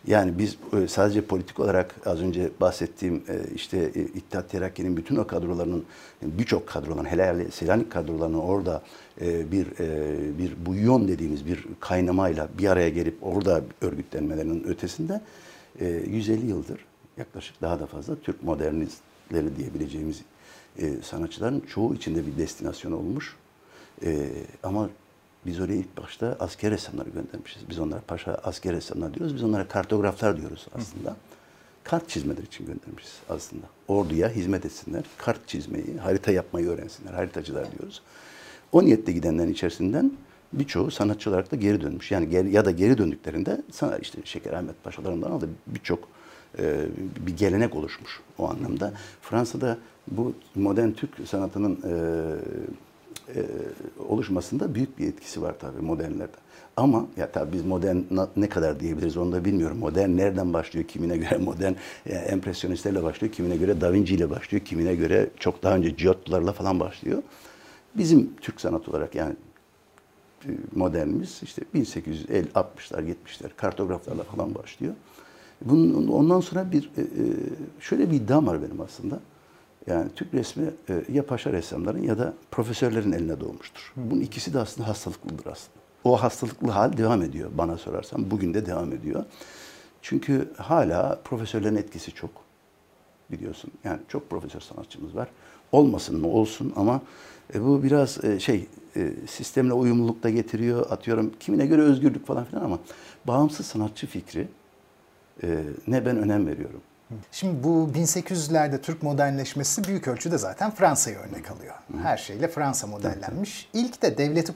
Yani 0.08 0.38
biz 0.38 0.58
e, 0.74 0.88
sadece 0.88 1.22
politik 1.22 1.60
olarak 1.60 1.96
az 2.06 2.22
önce 2.22 2.50
bahsettiğim 2.62 3.16
e, 3.16 3.54
işte 3.56 3.92
e, 3.96 4.02
İttihat 4.02 4.50
Terakki'nin 4.50 4.98
bütün 4.98 5.16
o 5.16 5.28
kadrolarının 5.28 5.86
birçok 6.22 6.68
kadroların 6.68 7.06
hele 7.06 7.52
Selanik 7.52 7.92
kadrolarının 7.92 8.38
orada 8.38 8.82
bir 9.22 9.68
bir 10.38 10.66
buyon 10.66 11.08
dediğimiz 11.08 11.46
bir 11.46 11.66
kaynamayla 11.80 12.50
bir 12.58 12.68
araya 12.68 12.90
gelip 12.90 13.18
orada 13.22 13.62
örgütlenmelerinin 13.82 14.64
ötesinde 14.64 15.22
e, 15.80 15.88
150 15.88 16.46
yıldır 16.46 16.86
yaklaşık 17.18 17.62
daha 17.62 17.80
da 17.80 17.86
fazla 17.86 18.16
Türk 18.16 18.44
modernistleri 18.44 19.56
diyebileceğimiz 19.58 20.22
sanatçıların 21.04 21.60
çoğu 21.60 21.96
içinde 21.96 22.28
bir 22.28 22.38
destinasyon 22.38 22.92
olmuş. 22.92 23.36
Ama 24.64 24.90
biz 25.48 25.60
oraya 25.60 25.76
ilk 25.76 25.98
başta 25.98 26.38
asker 26.40 26.72
ressamları 26.72 27.10
göndermişiz. 27.10 27.70
Biz 27.70 27.80
onlara 27.80 28.02
paşa 28.08 28.34
asker 28.44 28.74
ressamlar 28.74 29.14
diyoruz. 29.14 29.36
Biz 29.36 29.44
onlara 29.44 29.68
kartograflar 29.68 30.38
diyoruz 30.38 30.68
aslında. 30.76 31.16
Kart 31.84 32.10
çizmeleri 32.10 32.46
için 32.46 32.66
göndermişiz 32.66 33.14
aslında. 33.30 33.66
Orduya 33.88 34.30
hizmet 34.30 34.66
etsinler, 34.66 35.04
kart 35.18 35.48
çizmeyi, 35.48 35.98
harita 35.98 36.32
yapmayı 36.32 36.68
öğrensinler. 36.68 37.14
Haritacılar 37.14 37.72
diyoruz. 37.72 38.02
O 38.72 38.86
niyetle 38.86 39.14
gidenlerin 39.14 39.52
içerisinden 39.52 40.12
birçoğu 40.54 40.92
sanatçı 40.92 41.30
olarak 41.30 41.52
da 41.52 41.56
geri 41.56 41.82
dönmüş. 41.82 42.12
Yani 42.12 42.30
geri, 42.30 42.52
ya 42.52 42.66
da 42.66 42.72
geri 42.72 42.98
döndüklerinde 42.98 43.62
sana 43.72 43.98
işte 43.98 44.20
Şeker 44.26 44.54
Ahmet 44.54 44.84
Paşalarından 44.84 45.32
aldı 45.32 45.50
birçok 45.68 46.10
e, 46.60 46.86
bir 47.28 47.38
gelenek 47.38 47.76
oluşmuş 47.76 48.20
o 48.38 48.50
anlamda. 48.50 48.94
Fransa'da 49.22 49.78
bu 50.12 50.34
modern 50.56 50.92
Türk 50.92 51.28
sanatının 51.28 51.76
e, 51.76 51.94
e, 53.36 53.46
oluşmasında 54.10 54.76
büyük 54.76 55.00
bir 55.00 55.08
etkisi 55.08 55.42
var 55.42 55.56
tabii 55.60 55.82
modernlerde. 55.82 56.38
Ama 56.78 57.06
ya 57.18 57.32
tabii 57.32 57.54
biz 57.54 57.66
modern 57.66 57.98
ne 58.36 58.50
kadar 58.50 58.80
diyebiliriz 58.80 59.18
onu 59.18 59.32
da 59.32 59.46
bilmiyorum. 59.46 59.78
Modern 59.78 60.18
nereden 60.18 60.54
başlıyor? 60.54 60.88
Kimine 60.88 61.18
göre 61.18 61.38
modern 61.46 61.74
e, 62.06 62.14
empresyonistlerle 62.16 63.04
başlıyor, 63.04 63.34
kimine 63.34 63.58
göre 63.58 63.82
Da 63.82 63.94
Vinci 63.94 64.16
ile 64.16 64.30
başlıyor, 64.30 64.66
kimine 64.66 64.96
göre 64.96 65.30
çok 65.40 65.64
daha 65.64 65.76
önce 65.76 65.90
Giotto'larla 65.90 66.54
falan 66.54 66.80
başlıyor. 66.80 67.24
Bizim 67.96 68.36
Türk 68.42 68.62
sanat 68.62 68.90
olarak 68.90 69.16
yani 69.16 69.36
e, 70.46 70.50
modernimiz 70.76 71.40
işte 71.44 71.62
1860'lar 71.76 73.02
70'ler 73.02 73.50
kartograflarla 73.58 74.24
falan 74.24 74.56
başlıyor. 74.56 74.94
Bunun, 75.62 76.08
ondan 76.08 76.40
sonra 76.40 76.72
bir 76.72 76.90
şöyle 77.80 78.12
bir 78.12 78.16
iddiam 78.16 78.48
var 78.48 78.62
benim 78.62 78.82
aslında. 78.82 79.20
Yani 79.88 80.10
Türk 80.16 80.34
resmi 80.34 80.66
e, 80.90 81.04
ya 81.12 81.26
paşa 81.26 81.52
ressamların 81.52 82.04
ya 82.04 82.18
da 82.18 82.34
profesörlerin 82.52 83.12
eline 83.12 83.40
doğmuştur. 83.40 83.94
Bunun 83.96 84.22
ikisi 84.22 84.54
de 84.54 84.60
aslında 84.60 84.88
hastalıklıdır 84.88 85.46
aslında. 85.46 85.78
O 86.04 86.24
hastalıklı 86.24 86.72
hal 86.72 86.98
devam 86.98 87.22
ediyor 87.22 87.50
bana 87.54 87.78
sorarsan. 87.78 88.32
Bugün 88.32 88.54
de 88.54 88.66
devam 88.66 88.94
ediyor. 88.94 89.26
Çünkü 90.02 90.54
hala 90.58 91.20
profesörlerin 91.24 91.76
etkisi 91.76 92.12
çok 92.12 92.30
biliyorsun. 93.32 93.72
Yani 93.84 94.00
çok 94.08 94.30
profesör 94.30 94.60
sanatçımız 94.60 95.16
var. 95.16 95.30
Olmasın 95.72 96.22
mı 96.22 96.28
olsun 96.28 96.74
ama 96.76 97.02
e, 97.54 97.64
bu 97.64 97.84
biraz 97.84 98.24
e, 98.24 98.40
şey 98.40 98.68
e, 98.96 99.14
sistemle 99.28 99.74
uyumluluk 99.74 100.24
da 100.24 100.30
getiriyor. 100.30 100.92
Atıyorum 100.92 101.34
kimine 101.40 101.66
göre 101.66 101.82
özgürlük 101.82 102.28
falan 102.28 102.46
filan 102.46 102.64
ama 102.64 102.80
bağımsız 103.26 103.66
sanatçı 103.66 104.08
fikri 104.08 104.48
e, 105.44 105.64
ne 105.88 106.06
ben 106.06 106.18
önem 106.18 106.48
veriyorum. 106.48 106.82
Şimdi 107.32 107.64
bu 107.64 107.90
1800'lerde 107.96 108.82
Türk 108.82 109.04
modernleşmesi 109.04 109.84
büyük 109.84 110.08
ölçüde 110.08 110.38
zaten 110.38 110.72
Fransa'yı 110.72 111.18
örnek 111.18 111.52
alıyor. 111.52 111.74
Her 112.04 112.18
şeyle 112.18 112.48
Fransa 112.48 112.88
modellenmiş. 112.88 113.70
İlk 113.74 114.02
de 114.02 114.18
devleti 114.18 114.54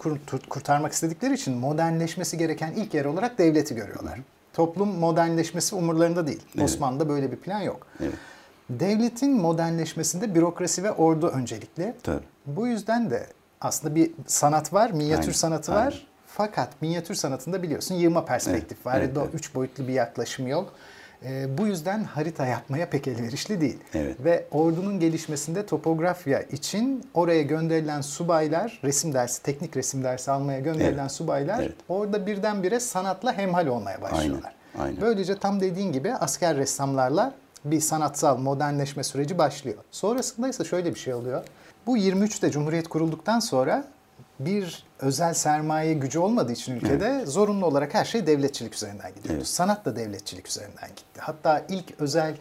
kurtarmak 0.50 0.94
istedikleri 0.94 1.34
için 1.34 1.58
modernleşmesi 1.58 2.38
gereken 2.38 2.72
ilk 2.72 2.94
yer 2.94 3.06
olarak 3.06 3.38
devleti 3.38 3.76
görüyorlar. 3.76 4.20
Toplum 4.54 4.90
modernleşmesi 5.00 5.76
umurlarında 5.76 6.28
değil. 6.28 6.42
Osmanlı'da 6.62 7.10
böyle 7.10 7.32
bir 7.32 7.38
plan 7.38 7.62
yok. 7.62 7.88
Evet. 8.04 8.14
Devletin 8.70 9.32
modernleşmesinde 9.42 10.36
bürokrasi 10.36 10.84
ve 10.84 10.92
ordu 10.92 11.28
öncelikli. 11.28 11.94
Tabii. 12.04 12.24
Bu 12.46 12.68
yüzden 12.68 13.10
de 13.10 13.28
aslında 13.62 13.96
bir 13.96 14.12
sanat 14.28 14.74
var, 14.74 14.92
minyatür 14.92 15.22
Aynen, 15.24 15.34
sanatı 15.34 15.72
aynen. 15.72 15.86
var. 15.86 16.08
Fakat 16.28 16.82
minyatür 16.82 17.16
sanatında 17.16 17.64
biliyorsun 17.64 17.96
yığma 17.96 18.26
perspektif 18.26 18.78
Evet, 18.78 18.86
var. 18.86 18.98
evet, 19.00 19.18
evet. 19.18 19.30
Üç 19.34 19.56
boyutlu 19.56 19.88
bir 19.88 19.94
yaklaşım 19.94 20.48
yok. 20.48 20.74
Ee, 21.26 21.58
bu 21.58 21.68
yüzden 21.68 22.04
harita 22.04 22.46
yapmaya 22.46 22.90
pek 22.90 23.08
elverişli 23.08 23.62
değil. 23.62 23.78
Evet. 23.94 24.16
Ve 24.24 24.46
ordunun 24.52 25.00
gelişmesinde 25.00 25.66
topografya 25.66 26.42
için 26.42 27.06
oraya 27.14 27.42
gönderilen 27.42 28.02
subaylar, 28.02 28.80
resim 28.84 29.14
dersi, 29.14 29.44
teknik 29.44 29.78
resim 29.78 30.04
dersi 30.04 30.32
almaya 30.32 30.60
gönderilen 30.60 31.02
Evet, 31.02 31.12
subaylar 31.12 31.60
evet. 31.60 31.76
orada 31.90 32.26
birdenbire 32.26 32.80
sanatla 32.80 33.34
hemhal 33.34 33.68
olmaya 33.68 34.02
başlıyorlar. 34.02 34.54
Aynen, 34.76 34.86
aynen. 34.88 35.02
Böylece 35.02 35.38
tam 35.38 35.62
dediğin 35.62 35.92
gibi 35.92 36.14
asker 36.14 36.58
ressamlarla 36.58 37.34
bir 37.66 37.80
sanatsal 37.80 38.38
modernleşme 38.38 39.04
süreci 39.04 39.38
başlıyor. 39.38 39.78
Sonrasında 39.92 40.50
ise 40.50 40.64
şöyle 40.64 40.94
bir 40.94 41.00
şey 41.00 41.14
oluyor. 41.14 41.44
Bu 41.88 41.98
23'te 41.98 42.52
Cumhuriyet 42.52 42.88
kurulduktan 42.88 43.40
sonra 43.40 43.84
bir 44.46 44.84
özel 45.00 45.34
sermaye 45.34 45.94
gücü 45.94 46.20
olmadığı 46.20 46.52
için 46.52 46.76
ülkede 46.76 47.26
zorunlu 47.26 47.66
olarak 47.66 47.94
her 47.94 48.06
şey 48.06 48.28
devletçilik 48.28 48.76
üzerinden 48.76 49.12
gidiyor. 49.16 49.36
Evet. 49.36 49.48
Sanat 49.48 49.86
da 49.86 49.96
devletçilik 49.96 50.48
üzerinden 50.48 50.90
gitti. 50.90 51.20
Hatta 51.20 51.66
ilk 51.70 52.02
özel 52.02 52.36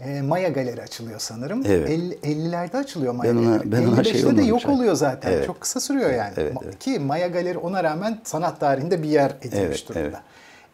e, 0.00 0.22
Maya 0.22 0.48
Galeri 0.48 0.82
açılıyor 0.82 1.18
sanırım. 1.20 1.62
Evet. 1.66 1.90
50 1.90 2.14
50'lerde 2.14 2.76
açılıyor 2.76 3.12
Maya 3.14 3.32
Ben 3.34 3.38
ona- 3.38 3.56
Galeri. 3.56 3.72
ben 3.72 3.86
ona 3.86 4.04
şey 4.04 4.12
55'te 4.12 4.36
de 4.36 4.42
yok 4.42 4.60
şahit. 4.60 4.76
oluyor 4.76 4.94
zaten. 4.94 5.32
Evet. 5.32 5.46
Çok 5.46 5.60
kısa 5.60 5.80
sürüyor 5.80 6.10
yani. 6.12 6.32
Evet, 6.36 6.56
evet. 6.64 6.78
Ki 6.78 6.98
Maya 6.98 7.26
Galeri 7.28 7.58
ona 7.58 7.84
rağmen 7.84 8.20
sanat 8.24 8.60
tarihinde 8.60 9.02
bir 9.02 9.08
yer 9.08 9.30
edilmiş 9.42 9.84
Evet, 9.86 9.88
durumda. 9.88 10.22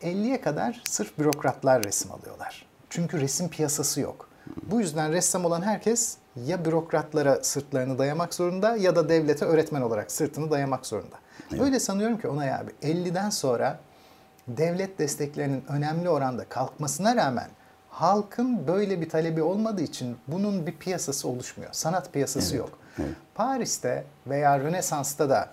50'ye 0.03 0.41
kadar 0.41 0.83
sırf 0.89 1.19
bürokratlar 1.19 1.85
resim 1.85 2.13
alıyorlar. 2.13 2.67
Çünkü 2.91 3.21
resim 3.21 3.49
piyasası 3.49 4.01
yok. 4.01 4.29
Bu 4.71 4.81
yüzden 4.81 5.13
ressam 5.13 5.45
olan 5.45 5.63
herkes 5.63 6.17
ya 6.37 6.65
bürokratlara 6.65 7.39
sırtlarını 7.43 7.99
dayamak 7.99 8.35
zorunda 8.35 8.77
ya 8.77 8.97
da 8.97 9.09
devlete 9.09 9.45
öğretmen 9.45 9.81
olarak 9.81 10.13
sırtını 10.13 10.51
dayamak 10.51 10.87
zorunda. 10.87 11.17
Öyle 11.61 11.81
sanıyorum 11.81 12.19
ki 12.19 12.29
Onay 12.29 12.55
abi 12.55 12.71
50'den 12.83 13.31
sonra 13.31 13.79
devlet 14.49 14.99
desteklerinin 14.99 15.65
önemli 15.69 16.09
oranda 16.09 16.45
kalkmasına 16.45 17.17
rağmen 17.17 17.49
halkın 17.91 18.67
böyle 18.67 19.01
bir 19.01 19.09
talebi 19.09 19.43
olmadığı 19.43 19.83
için 19.83 20.17
bunun 20.29 20.67
bir 20.67 20.73
piyasası 20.73 21.29
oluşmuyor. 21.29 21.73
Sanat 21.73 22.13
piyasası 22.13 22.57
yok. 22.57 22.79
Paris'te 23.35 24.05
veya 24.27 24.59
Rönesans'ta 24.59 25.31
da 25.31 25.49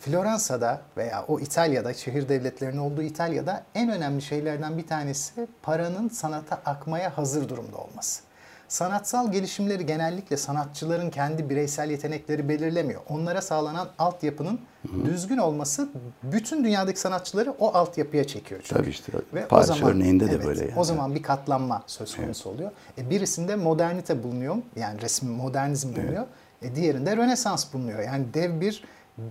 Floransa'da 0.00 0.80
veya 0.96 1.24
o 1.28 1.40
İtalya'da, 1.40 1.94
şehir 1.94 2.28
devletlerinin 2.28 2.78
olduğu 2.78 3.02
İtalya'da 3.02 3.62
en 3.74 3.90
önemli 3.90 4.22
şeylerden 4.22 4.78
bir 4.78 4.86
tanesi 4.86 5.46
paranın 5.62 6.08
sanata 6.08 6.60
akmaya 6.66 7.18
hazır 7.18 7.48
durumda 7.48 7.76
olması. 7.76 8.22
Sanatsal 8.70 9.32
gelişimleri 9.32 9.86
genellikle 9.86 10.36
sanatçıların 10.36 11.10
kendi 11.10 11.50
bireysel 11.50 11.90
yetenekleri 11.90 12.48
belirlemiyor. 12.48 13.00
Onlara 13.08 13.42
sağlanan 13.42 13.88
altyapının 13.98 14.60
düzgün 15.04 15.38
olması 15.38 15.88
bütün 16.22 16.64
dünyadaki 16.64 17.00
sanatçıları 17.00 17.50
o 17.50 17.74
altyapıya 17.74 18.24
çekiyor. 18.24 18.60
Çünkü. 18.64 18.74
Tabii 18.74 18.90
işte 18.90 19.12
Paris 19.48 19.82
örneğinde 19.82 20.26
de 20.26 20.34
evet, 20.34 20.46
böyle 20.46 20.60
yani. 20.60 20.72
O 20.76 20.84
zaman 20.84 21.14
bir 21.14 21.22
katlanma 21.22 21.82
söz 21.86 22.16
konusu 22.16 22.50
oluyor. 22.50 22.70
E, 22.98 23.10
birisinde 23.10 23.56
modernite 23.56 24.22
bulunuyor. 24.22 24.56
Yani 24.76 25.02
resim 25.02 25.28
modernizm 25.28 25.96
bulunuyor. 25.96 26.26
E, 26.62 26.74
diğerinde 26.74 27.16
Rönesans 27.16 27.72
bulunuyor. 27.72 28.02
Yani 28.02 28.34
dev 28.34 28.60
bir 28.60 28.84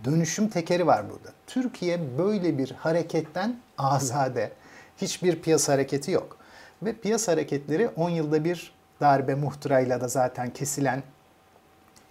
dönüşüm 0.05 0.49
tekeri 0.49 0.87
var 0.87 1.05
burada. 1.09 1.29
Türkiye 1.47 2.17
böyle 2.17 2.57
bir 2.57 2.71
hareketten 2.71 3.59
azade. 3.77 4.51
Hiçbir 4.97 5.41
piyasa 5.41 5.73
hareketi 5.73 6.11
yok. 6.11 6.37
Ve 6.83 6.93
piyasa 6.93 7.31
hareketleri 7.31 7.87
10 7.87 8.09
yılda 8.09 8.43
bir 8.43 8.78
darbe 9.01 9.35
muhtırayla 9.35 10.01
da 10.01 10.07
zaten 10.07 10.49
kesilen 10.53 11.03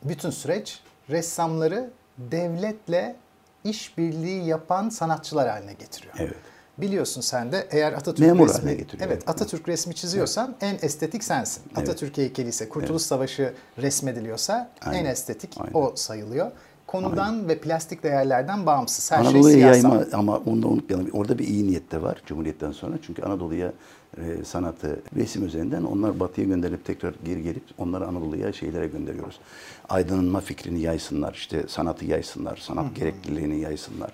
bütün 0.04 0.30
süreç 0.30 0.80
ressamları 1.11 1.90
devletle 2.18 3.16
işbirliği 3.64 4.45
yapan 4.47 4.88
sanatçılar 4.88 5.49
haline 5.49 5.73
getiriyor. 5.73 6.14
Evet. 6.18 6.35
Biliyorsun 6.78 7.21
sen 7.21 7.52
de 7.52 7.68
eğer 7.71 7.92
Atatürk 7.92 8.26
Memur 8.26 8.49
resmi, 8.49 8.76
getiriyor. 8.76 9.09
evet 9.11 9.28
Atatürk 9.28 9.68
resmi 9.68 9.95
çiziyorsan 9.95 10.54
en 10.61 10.78
estetik 10.83 11.25
sensin. 11.25 11.62
Atatürk 11.76 12.16
heykeli 12.16 12.49
ise 12.49 12.68
Kurtuluş 12.68 13.02
Savaşı 13.02 13.54
resmediliyorsa 13.78 14.71
Aynen. 14.87 14.99
en 15.04 15.04
estetik 15.11 15.57
Aynen. 15.61 15.71
o 15.75 15.92
sayılıyor. 15.97 16.50
Konudan 16.87 17.49
ve 17.49 17.59
plastik 17.59 18.02
değerlerden 18.02 18.66
bağımsız. 18.66 19.12
Her 19.12 19.18
Anadolu'ya 19.18 19.42
şey 19.42 19.52
siyasal. 19.52 19.92
yayma 19.92 20.07
ama 20.12 20.37
onu 20.37 20.62
da 20.62 20.66
unutmayalım. 20.68 21.11
Orada 21.12 21.38
bir 21.38 21.47
iyi 21.47 21.66
niyet 21.66 21.92
de 21.92 22.02
var 22.02 22.23
Cumhuriyet'ten 22.26 22.73
sonra. 22.73 22.97
Çünkü 23.07 23.23
Anadolu'ya 23.23 23.73
e, 24.18 24.44
sanatı 24.44 25.00
resim 25.16 25.46
üzerinden 25.46 25.82
onlar 25.82 26.20
batıya 26.20 26.46
gönderilip 26.46 26.84
tekrar 26.84 27.14
geri 27.25 27.42
gelip 27.42 27.62
onları 27.78 28.06
Anadolu'ya 28.06 28.52
şeylere 28.52 28.87
gönderiyoruz. 28.87 29.40
Aydınlanma 29.88 30.40
fikrini 30.40 30.80
yaysınlar, 30.80 31.34
işte 31.34 31.64
sanatı 31.68 32.04
yaysınlar, 32.04 32.56
sanat 32.56 32.96
gerekliliğini 32.96 33.60
yaysınlar. 33.60 34.10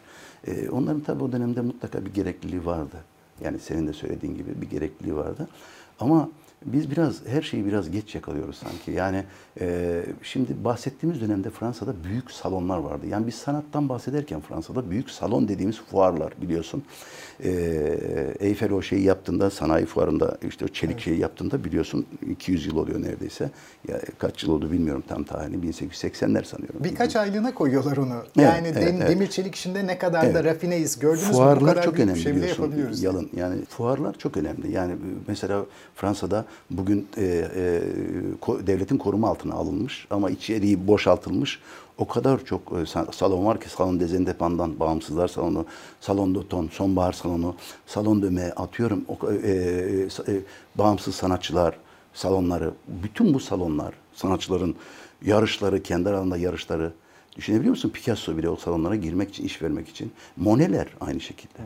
E, 0.46 0.68
onların 0.68 1.00
tabii 1.00 1.24
o 1.24 1.32
dönemde 1.32 1.60
mutlaka 1.60 2.04
bir 2.04 2.14
gerekliliği 2.14 2.66
vardı. 2.66 2.96
Yani 3.44 3.58
senin 3.58 3.88
de 3.88 3.92
söylediğin 3.92 4.36
gibi 4.36 4.60
bir 4.62 4.70
gerekliliği 4.70 5.16
vardı. 5.16 5.48
Ama 6.00 6.28
biz 6.64 6.90
biraz 6.90 7.26
her 7.26 7.42
şeyi 7.42 7.66
biraz 7.66 7.90
geç 7.90 8.14
yakalıyoruz 8.14 8.56
sanki. 8.56 8.90
Yani 8.90 9.24
e, 9.60 10.02
şimdi 10.22 10.64
bahsettiğimiz 10.64 11.20
dönemde 11.20 11.50
Fransa'da 11.50 12.04
büyük 12.04 12.30
salonlar 12.30 12.78
vardı. 12.78 13.06
Yani 13.08 13.26
biz 13.26 13.34
sanattan 13.34 13.88
bahsederken 13.88 14.40
Fransa'da 14.40 14.90
büyük 14.90 15.10
salon 15.10 15.48
dediğimiz 15.48 15.80
fuarlar 15.80 16.32
biliyorsun. 16.42 16.82
E, 17.44 17.50
Eyfel 18.40 18.72
o 18.72 18.82
şeyi 18.82 19.02
yaptığında 19.02 19.50
sanayi 19.50 19.86
fuarında 19.86 20.38
işte 20.48 20.64
o 20.64 20.68
çelik 20.68 21.00
şeyi 21.00 21.20
yaptığında 21.20 21.64
biliyorsun 21.64 22.06
200 22.30 22.66
yıl 22.66 22.76
oluyor 22.76 23.02
neredeyse. 23.02 23.50
Ya, 23.88 24.00
kaç 24.18 24.42
yıl 24.42 24.50
oldu 24.50 24.72
bilmiyorum 24.72 25.04
tam 25.08 25.24
tarihini 25.24 25.66
1880'ler 25.70 26.44
sanıyorum. 26.44 26.84
Birkaç 26.84 27.16
aylığına 27.16 27.54
koyuyorlar 27.54 27.96
onu. 27.96 28.14
Evet, 28.14 28.36
yani 28.36 28.68
evet, 28.68 28.86
dem- 28.86 28.96
evet. 28.96 29.08
demir 29.08 29.26
çelik 29.26 29.54
işinde 29.54 29.86
ne 29.86 29.98
kadar 29.98 30.22
da 30.22 30.26
Evet. 30.26 30.44
rafineyiz. 30.44 30.98
Gördünüz 30.98 31.22
mü 31.26 31.32
bu 31.32 31.36
Fuarlar 31.36 31.74
kadar 31.74 31.82
çok 31.84 31.94
önemli 31.98 32.14
bir 32.14 32.20
şey 32.20 32.32
bile 32.32 32.40
biliyorsun. 32.40 32.62
yapabiliyoruz. 32.62 33.02
Yalın 33.02 33.30
yani 33.36 33.64
fuarlar 33.64 34.18
çok 34.18 34.36
önemli. 34.36 34.72
Yani 34.72 34.94
mesela 35.28 35.66
Fransa'da 35.94 36.44
bugün 36.70 37.08
e, 37.16 37.22
e, 37.22 37.82
devletin 38.66 38.98
koruma 38.98 39.28
altına 39.28 39.54
alınmış 39.54 40.06
ama 40.10 40.30
içeriği 40.30 40.86
boşaltılmış. 40.86 41.60
O 41.98 42.08
kadar 42.08 42.44
çok 42.44 42.60
e, 42.72 42.74
sa- 42.74 43.12
salon 43.12 43.44
var 43.46 43.60
ki 43.60 43.68
salon 43.70 44.00
dezendepandan 44.00 44.80
bağımsızlar 44.80 45.28
salonu, 45.28 45.66
salon 46.00 46.34
doton, 46.34 46.68
sonbahar 46.72 47.12
salonu, 47.12 47.54
salon 47.86 48.22
döme 48.22 48.52
atıyorum 48.56 49.04
o, 49.08 49.32
e, 49.32 49.36
e, 49.36 50.32
e, 50.32 50.40
bağımsız 50.74 51.14
sanatçılar 51.14 51.76
salonları, 52.14 52.70
bütün 52.88 53.34
bu 53.34 53.40
salonlar 53.40 53.94
sanatçıların 54.14 54.74
yarışları, 55.24 55.82
kendi 55.82 56.08
aralarında 56.08 56.36
yarışları 56.36 56.92
Düşünebiliyor 57.36 57.70
musun? 57.70 57.90
Picasso 57.90 58.36
bile 58.36 58.48
o 58.48 58.56
salonlara 58.56 58.96
girmek 58.96 59.28
için, 59.30 59.44
iş 59.44 59.62
vermek 59.62 59.88
için. 59.88 60.12
Monet'ler 60.36 60.88
aynı 61.00 61.20
şekilde. 61.20 61.58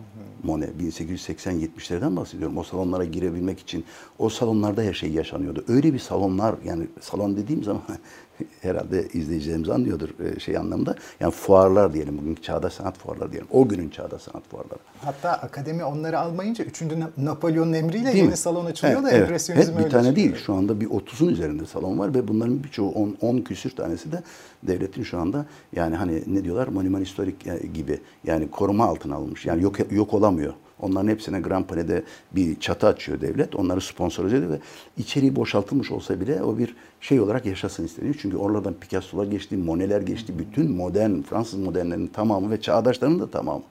Monet 0.42 0.70
1880-70'lerden 0.80 2.16
bahsediyorum. 2.16 2.58
O 2.58 2.62
salonlara 2.62 3.04
girebilmek 3.04 3.60
için. 3.60 3.84
O 4.18 4.28
salonlarda 4.28 4.82
her 4.82 4.94
şey 4.94 5.12
yaşanıyordu. 5.12 5.64
Öyle 5.68 5.94
bir 5.94 5.98
salonlar 5.98 6.54
yani 6.64 6.87
salon 7.00 7.37
dediğim 7.37 7.64
zaman 7.64 7.82
herhalde 8.62 9.09
izleyicilerimiz 9.09 9.68
anlıyordur 9.68 10.09
e, 10.37 10.40
şey 10.40 10.57
anlamda. 10.57 10.95
Yani 11.21 11.33
fuarlar 11.33 11.92
diyelim. 11.95 12.18
Bugünkü 12.18 12.42
çağdaş 12.42 12.73
sanat 12.73 12.99
fuarları 12.99 13.33
diyelim. 13.33 13.49
O 13.52 13.68
günün 13.68 13.88
çağdaş 13.88 14.23
sanat 14.23 14.49
fuarları. 14.50 14.78
Hatta 15.00 15.30
akademi 15.30 15.85
onları 15.85 16.18
almayınca 16.21 16.64
3. 16.64 16.83
Napolyon'un 17.16 17.73
emriyle 17.73 18.04
Değil 18.04 18.16
yeni 18.16 18.28
mi? 18.28 18.37
salon 18.37 18.64
açılıyor 18.64 19.00
Evet, 19.00 19.07
da 19.07 19.16
evet. 19.16 19.23
empresyonizm 19.23 19.73
Evet, 19.73 19.85
bir 19.85 19.90
tane 19.90 20.09
çıkıyor. 20.09 20.16
değil. 20.16 20.45
Şu 20.45 20.54
anda 20.54 20.80
bir 20.80 20.87
30'un 20.87 21.28
üzerinde 21.28 21.66
salon 21.66 21.99
var 21.99 22.14
ve 22.14 22.28
bunların 22.28 22.64
birçoğu 22.64 22.90
10, 22.92 23.16
10 23.21 23.38
küsür 23.38 23.71
tanesi 23.71 24.12
de 24.12 24.23
devletin 24.62 25.02
şu 25.02 25.18
anda 25.18 25.47
yani 25.76 25.97
hani 25.97 26.23
ne 26.26 26.45
diyorlar 26.45 26.68
monuman 26.68 27.00
historik 27.00 27.47
e, 27.47 27.66
gibi 27.75 28.00
yani 28.25 28.50
koruma 28.50 28.85
altına 28.85 29.14
alınmış. 29.16 29.47
Yani 29.47 29.62
yok 29.62 29.92
yok 29.92 30.14
olamıyor. 30.14 30.52
Onların 30.80 31.08
hepsine 31.08 31.40
Grand 31.40 31.64
Palais'de 31.64 32.02
bir 32.32 32.61
çatı 32.61 32.87
açıyor 32.87 33.20
devlet. 33.20 33.56
Onları 33.56 33.80
sponsor 33.80 34.25
ediyor 34.25 34.50
ve 34.50 34.58
içeriği 34.97 35.37
boşaltılmış 35.37 35.90
olsa 35.90 36.20
bile 36.20 36.42
o 36.42 36.58
bir 36.58 36.76
şey 37.00 37.20
olarak 37.20 37.47
yaşasın 37.47 37.85
isteniyor. 37.85 38.14
Çünkü 38.18 38.37
oralardan 38.37 38.75
Picasso'lar 38.75 39.26
geçti, 39.26 39.56
Monet'ler 39.56 40.00
geçti. 40.00 40.38
Bütün 40.38 40.70
modern, 40.70 41.23
Fransız 41.23 41.58
modernlerinin 41.58 42.06
tamamı 42.06 42.50
ve 42.50 42.61
çağdaşlarının 42.61 43.20
da 43.20 43.30
tamamı. 43.30 43.62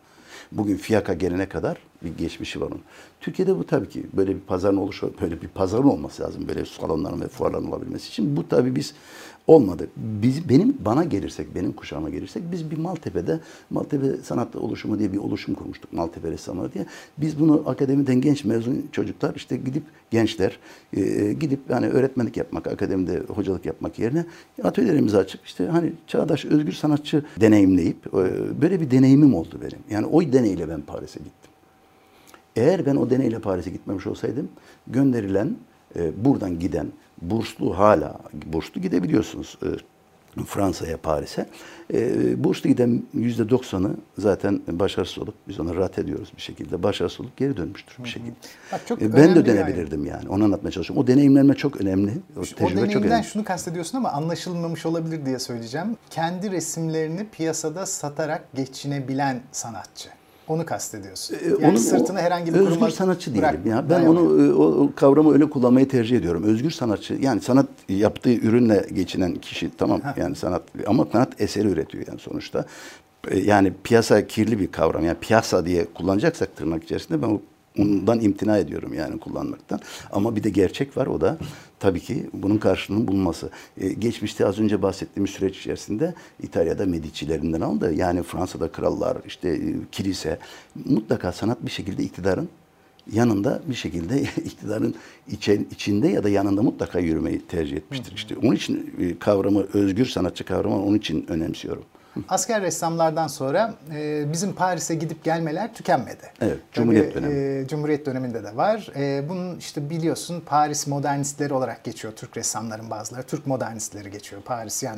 Bugün 0.52 0.78
Fiyaka 0.78 1.14
gelene 1.14 1.50
kadar 1.50 1.78
Bir 2.04 2.18
geçmişi 2.18 2.62
var 2.62 2.68
onun. 2.68 2.82
Türkiye'de 3.22 3.58
bu 3.58 3.66
tabii 3.66 3.90
ki 3.90 4.06
böyle 4.14 4.36
bir 4.36 4.40
pazarın 4.40 4.78
oluşu, 4.78 5.14
böyle 5.22 5.42
bir 5.42 5.48
pazarın 5.48 5.84
olması 5.84 6.24
lazım. 6.24 6.48
Böyle 6.48 6.66
salonların 6.66 7.22
ve 7.22 7.28
fuarların 7.28 7.68
olabilmesi 7.68 8.08
için. 8.08 8.38
Bu 8.38 8.48
tabii 8.48 8.76
biz 8.76 8.94
olmadı. 9.48 9.88
Biz, 9.98 10.50
benim 10.50 10.78
bana 10.86 11.04
gelirsek, 11.04 11.56
benim 11.56 11.74
kuşağıma 11.74 12.10
gelirsek 12.10 12.44
biz 12.52 12.72
bir 12.72 12.78
Maltepe'de 12.78 13.40
Maltepe 13.70 14.18
Sanat 14.24 14.56
Oluşumu 14.56 15.00
diye 15.00 15.14
bir 15.14 15.18
oluşum 15.18 15.56
kurmuştuk. 15.56 15.94
Maltepe 15.94 16.32
Ressamları 16.32 16.74
diye. 16.74 16.86
Biz 17.18 17.40
bunu 17.40 17.64
akademiden 17.66 18.22
genç 18.22 18.46
mezun 18.46 18.90
çocuklar 18.92 19.36
işte 19.36 19.58
gidip 19.58 19.84
gençler 20.12 20.60
e, 20.94 21.34
gidip 21.34 21.60
yani 21.70 21.88
öğretmenlik 21.88 22.38
yapmak, 22.38 22.68
akademide 22.68 23.20
hocalık 23.20 23.66
yapmak 23.66 24.00
yerine 24.00 24.26
atölyelerimizi 24.64 25.18
açıp 25.18 25.46
işte 25.46 25.66
hani 25.66 25.94
çağdaş 26.08 26.46
özgür 26.46 26.72
sanatçı 26.72 27.26
deneyimleyip 27.42 28.08
e, 28.08 28.62
böyle 28.62 28.82
bir 28.82 28.92
deneyimim 28.92 29.34
oldu 29.34 29.60
benim. 29.62 29.80
Yani 29.90 30.06
o 30.06 30.22
deneyle 30.22 30.70
ben 30.70 30.82
Paris'e 30.82 31.20
gittim. 31.20 31.52
Eğer 32.56 32.86
ben 32.86 32.96
o 32.96 33.10
deneyle 33.10 33.40
Paris'e 33.40 33.72
gitmemiş 33.72 34.08
olsaydım 34.08 34.50
gönderilen 34.88 35.56
e, 35.96 36.26
buradan 36.26 36.60
giden 36.60 36.88
burslu 37.22 37.78
hala 37.78 38.20
burslu 38.46 38.82
gidebiliyorsunuz 38.82 39.58
e, 39.64 39.68
Fransa'ya, 40.46 40.98
Paris'e. 40.98 41.46
E, 41.94 42.44
burslu 42.44 42.70
giden 42.70 43.04
yüzde 43.14 43.50
doksanı 43.50 43.90
zaten 44.18 44.62
başarısız 44.68 45.18
olup 45.20 45.34
biz 45.48 45.60
ona 45.60 45.76
rahat 45.76 46.00
ediyoruz 46.00 46.32
bir 46.38 46.42
şekilde. 46.42 46.84
Başarısız 46.84 47.22
olup 47.22 47.38
geri 47.38 47.58
dönmüştür 47.58 48.04
bir 48.04 48.10
şekilde. 48.10 48.32
Bak 48.72 48.82
çok 48.88 49.02
E, 49.02 49.14
ben 49.14 49.36
de 49.36 49.46
dönebilirdim 49.46 50.06
yani. 50.06 50.30
Onu 50.30 50.44
anlatmaya 50.44 50.72
çalışıyorum. 50.72 51.04
O 51.04 51.08
deneyimlenme 51.08 51.54
çok 51.54 51.82
önemli. 51.82 52.12
O, 52.12 52.40
O 52.40 52.44
tecrübe 52.44 52.60
çok 52.60 52.72
deneyimden 52.78 53.04
önemli. 53.12 53.24
şunu 53.24 53.44
kastediyorsun 53.44 53.98
ama 53.98 54.10
anlaşılmamış 54.12 54.86
olabilir 54.86 55.26
diye 55.26 55.40
söyleyeceğim. 55.40 55.88
Kendi 56.10 56.52
resimlerini 56.52 57.28
piyasada 57.30 57.86
satarak 57.86 58.44
geçinebilen 58.54 59.42
sanatçı. 59.52 60.10
Onu 60.48 60.66
kastediyorsun. 60.66 61.36
E, 61.36 61.38
Yani 61.48 61.66
onun 61.68 61.76
sırtını 61.76 62.20
herhangi 62.20 62.54
bir 62.54 62.60
özgür 62.60 62.90
sanatçı 62.90 63.32
değilim 63.34 63.44
bırak- 63.44 63.66
ya. 63.66 63.84
Ben 63.84 63.90
dayamıyor. 63.90 64.14
onu 64.32 64.46
e, 64.46 64.54
o, 64.54 64.90
kavramı 64.96 65.34
öyle 65.34 65.50
kullanmayı 65.50 65.88
tercih 65.90 66.18
ediyorum. 66.18 66.44
Özgür 66.44 66.72
sanatçı 66.72 67.14
yani 67.14 67.42
sanat 67.42 67.66
yaptığı 67.90 68.34
ürünle 68.34 68.86
geçinen 68.94 69.36
kişi 69.36 69.70
tamam 69.78 70.02
yani 70.18 70.36
sanat 70.36 70.62
ama 70.88 71.08
sanat 71.12 71.42
eseri 71.42 71.68
üretiyor 71.68 72.08
yani 72.08 72.20
sonuçta. 72.20 72.66
E, 73.32 73.40
Yani 73.40 73.74
piyasa 73.84 74.28
kirli 74.28 74.60
bir 74.60 74.68
kavram. 74.72 75.06
Yani 75.06 75.18
piyasa 75.22 75.66
diye 75.66 75.86
kullanacaksak 75.94 76.56
tırnak 76.56 76.84
içerisinde 76.84 77.22
ben 77.22 77.28
o- 77.28 77.42
ondan 77.80 78.20
imtina 78.20 78.58
ediyorum 78.58 78.94
yani 78.94 79.20
kullanmaktan. 79.20 79.80
Ama 80.12 80.36
bir 80.36 80.44
de 80.44 80.50
gerçek 80.50 80.98
var 80.98 81.08
o 81.08 81.22
da 81.22 81.38
tabii 81.80 82.00
ki 82.00 82.30
bunun 82.34 82.58
karşılığının 82.58 83.08
bulunması. 83.08 83.50
Ee, 83.78 83.94
geçmişte 83.94 84.46
az 84.46 84.60
önce 84.60 84.82
bahsettiğimiz 84.82 85.32
süreç 85.32 85.58
içerisinde 85.58 86.14
İtalya'da 86.44 86.86
Medici'lerinden 86.86 87.62
aldı. 87.62 87.94
Yani 87.94 88.24
Fransa'da 88.24 88.72
krallar, 88.72 89.18
işte 89.28 89.50
e, 89.50 89.60
kilise 89.92 90.40
mutlaka 90.86 91.32
sanat 91.32 91.66
bir 91.66 91.72
şekilde 91.72 92.04
iktidarın 92.04 92.50
yanında 93.12 93.62
bir 93.68 93.76
şekilde 93.76 94.22
iktidarın 94.46 94.96
içe- 95.32 95.66
içinde 95.72 96.08
ya 96.08 96.24
da 96.24 96.30
yanında 96.30 96.62
mutlaka 96.62 97.00
yürümeyi 97.00 97.42
tercih 97.42 97.78
etmiştir. 97.78 98.14
İşte 98.16 98.36
onun 98.44 98.56
için 98.56 98.94
e, 99.00 99.20
kavramı 99.20 99.66
özgür 99.74 100.06
sanatçı 100.06 100.44
kavramı 100.44 100.84
onun 100.86 100.98
için 100.98 101.26
önemsiyorum. 101.28 101.84
Asker 102.30 102.62
ressamlardan 102.62 103.28
sonra 103.28 103.74
e, 103.96 104.26
bizim 104.34 104.54
Paris'e 104.54 104.96
gidip 104.96 105.24
gelmeler 105.24 105.74
tükenmedi. 105.74 106.32
Evet, 106.42 106.58
Tabii, 106.58 106.74
Cumhuriyet 106.74 107.16
dönemi. 107.16 107.34
e, 107.34 107.68
Cumhuriyet 107.68 108.06
döneminde 108.06 108.44
de 108.44 108.56
var. 108.56 108.92
E, 108.96 109.30
bunun 109.30 109.58
işte 109.58 109.90
biliyorsun 109.90 110.44
Paris 110.46 110.88
modernistleri 110.88 111.54
olarak 111.54 111.84
geçiyor 111.84 112.14
Türk 112.16 112.38
ressamların 112.38 112.90
bazıları. 112.90 113.24
Türk 113.24 113.48
modernistleri 113.48 114.12
geçiyor. 114.12 114.42
Parisyen 114.42 114.98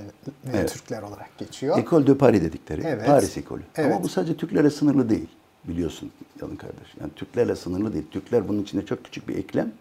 Evet. 0.53 0.73
Türkler 0.73 1.01
olarak 1.01 1.37
geçiyor. 1.37 1.77
Ekol 1.77 2.07
de 2.07 2.17
Paris 2.17 2.41
dedikleri. 2.41 2.81
Evet. 2.85 3.05
Paris 3.07 3.37
ekolü. 3.37 3.61
Evet. 3.75 3.91
Ama 3.93 4.03
bu 4.03 4.09
sadece 4.09 4.37
Türklerle 4.37 4.69
sınırlı 4.69 5.09
değil. 5.09 5.27
Biliyorsun 5.67 6.11
Yalın 6.41 6.55
kardeş. 6.55 6.95
Yani 7.01 7.11
Türklerle 7.15 7.55
sınırlı 7.55 7.93
değil. 7.93 8.05
Türkler 8.11 8.47
bunun 8.47 8.63
içinde 8.63 8.85
çok 8.85 9.03
küçük 9.05 9.27
bir 9.27 9.37
eklem. 9.37 9.71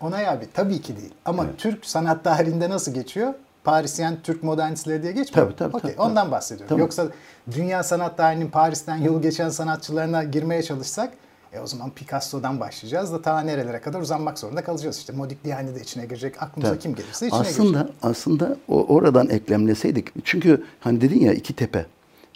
Onay 0.00 0.28
abi 0.28 0.46
tabii 0.54 0.80
ki 0.80 0.96
değil. 0.96 1.12
Ama 1.24 1.46
Türk 1.58 1.86
sanat 1.86 2.24
tarihinde 2.24 2.70
nasıl 2.70 2.94
geçiyor? 2.94 3.34
Parisyen 3.66 4.16
Türk 4.22 4.42
modernistleri 4.42 5.02
diye 5.02 5.12
geçmiyor. 5.12 5.46
Tabii, 5.46 5.56
tabii, 5.56 5.76
Okey, 5.76 5.90
tabii, 5.90 6.02
ondan 6.02 6.30
bahsediyorum. 6.30 6.68
Tamam. 6.68 6.80
Yoksa 6.80 7.06
dünya 7.50 7.82
sanat 7.82 8.16
tarihinin 8.16 8.50
Paris'ten 8.50 8.96
yolu 8.96 9.22
geçen 9.22 9.48
sanatçılarına 9.48 10.24
girmeye 10.24 10.62
çalışsak 10.62 11.12
e 11.52 11.60
o 11.60 11.66
zaman 11.66 11.90
Picasso'dan 11.90 12.60
başlayacağız 12.60 13.12
da 13.12 13.22
ta 13.22 13.40
nerelere 13.40 13.80
kadar 13.80 14.00
uzanmak 14.00 14.38
zorunda 14.38 14.64
kalacağız. 14.64 14.98
İşte 14.98 15.12
Modigliani 15.12 15.74
de 15.74 15.80
içine 15.80 16.06
girecek. 16.06 16.42
Aklımıza 16.42 16.72
Tabii. 16.72 16.82
kim 16.82 16.94
gelirse 16.94 17.26
içine 17.26 17.40
girecek. 17.40 17.60
aslında 17.60 17.88
aslında 18.02 18.56
o 18.68 18.86
oradan 18.94 19.30
eklemleseydik. 19.30 20.08
Çünkü 20.24 20.64
hani 20.80 21.00
dedin 21.00 21.20
ya 21.20 21.32
iki 21.32 21.52
tepe. 21.52 21.86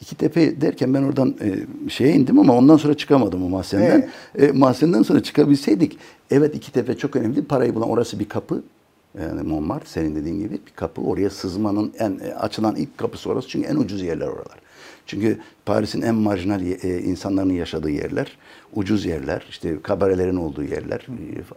İki 0.00 0.16
tepe 0.16 0.60
derken 0.60 0.94
ben 0.94 1.02
oradan 1.02 1.36
e, 1.42 1.48
şeye 1.90 2.12
indim 2.12 2.38
ama 2.38 2.56
ondan 2.56 2.76
sonra 2.76 2.96
çıkamadım 2.96 3.44
o 3.44 3.48
mahzenden. 3.48 4.08
E, 4.38 4.52
mahzenden 4.52 5.02
sonra 5.02 5.22
çıkabilseydik. 5.22 5.98
Evet 6.30 6.54
iki 6.54 6.72
tepe 6.72 6.96
çok 6.96 7.16
önemli. 7.16 7.44
Parayı 7.44 7.74
bulan 7.74 7.90
orası 7.90 8.18
bir 8.18 8.28
kapı. 8.28 8.62
Yani 9.18 9.42
Montmartre 9.42 9.86
senin 9.88 10.16
dediğin 10.16 10.38
gibi 10.40 10.52
bir 10.52 10.72
kapı. 10.76 11.00
Oraya 11.00 11.30
sızmanın 11.30 11.92
en 11.98 12.18
e, 12.24 12.34
açılan 12.34 12.76
ilk 12.76 12.98
kapısı 12.98 13.30
orası. 13.30 13.48
Çünkü 13.48 13.68
en 13.68 13.76
ucuz 13.76 14.02
yerler 14.02 14.26
oralar. 14.26 14.58
Çünkü 15.06 15.38
Paris'in 15.66 16.02
en 16.02 16.14
marjinal 16.14 16.60
ye- 16.62 16.78
e, 16.82 17.02
insanların 17.02 17.50
yaşadığı 17.50 17.90
yerler, 17.90 18.38
ucuz 18.74 19.04
yerler, 19.04 19.46
işte 19.50 19.82
kabarelerin 19.82 20.36
olduğu 20.36 20.62
yerler. 20.64 21.06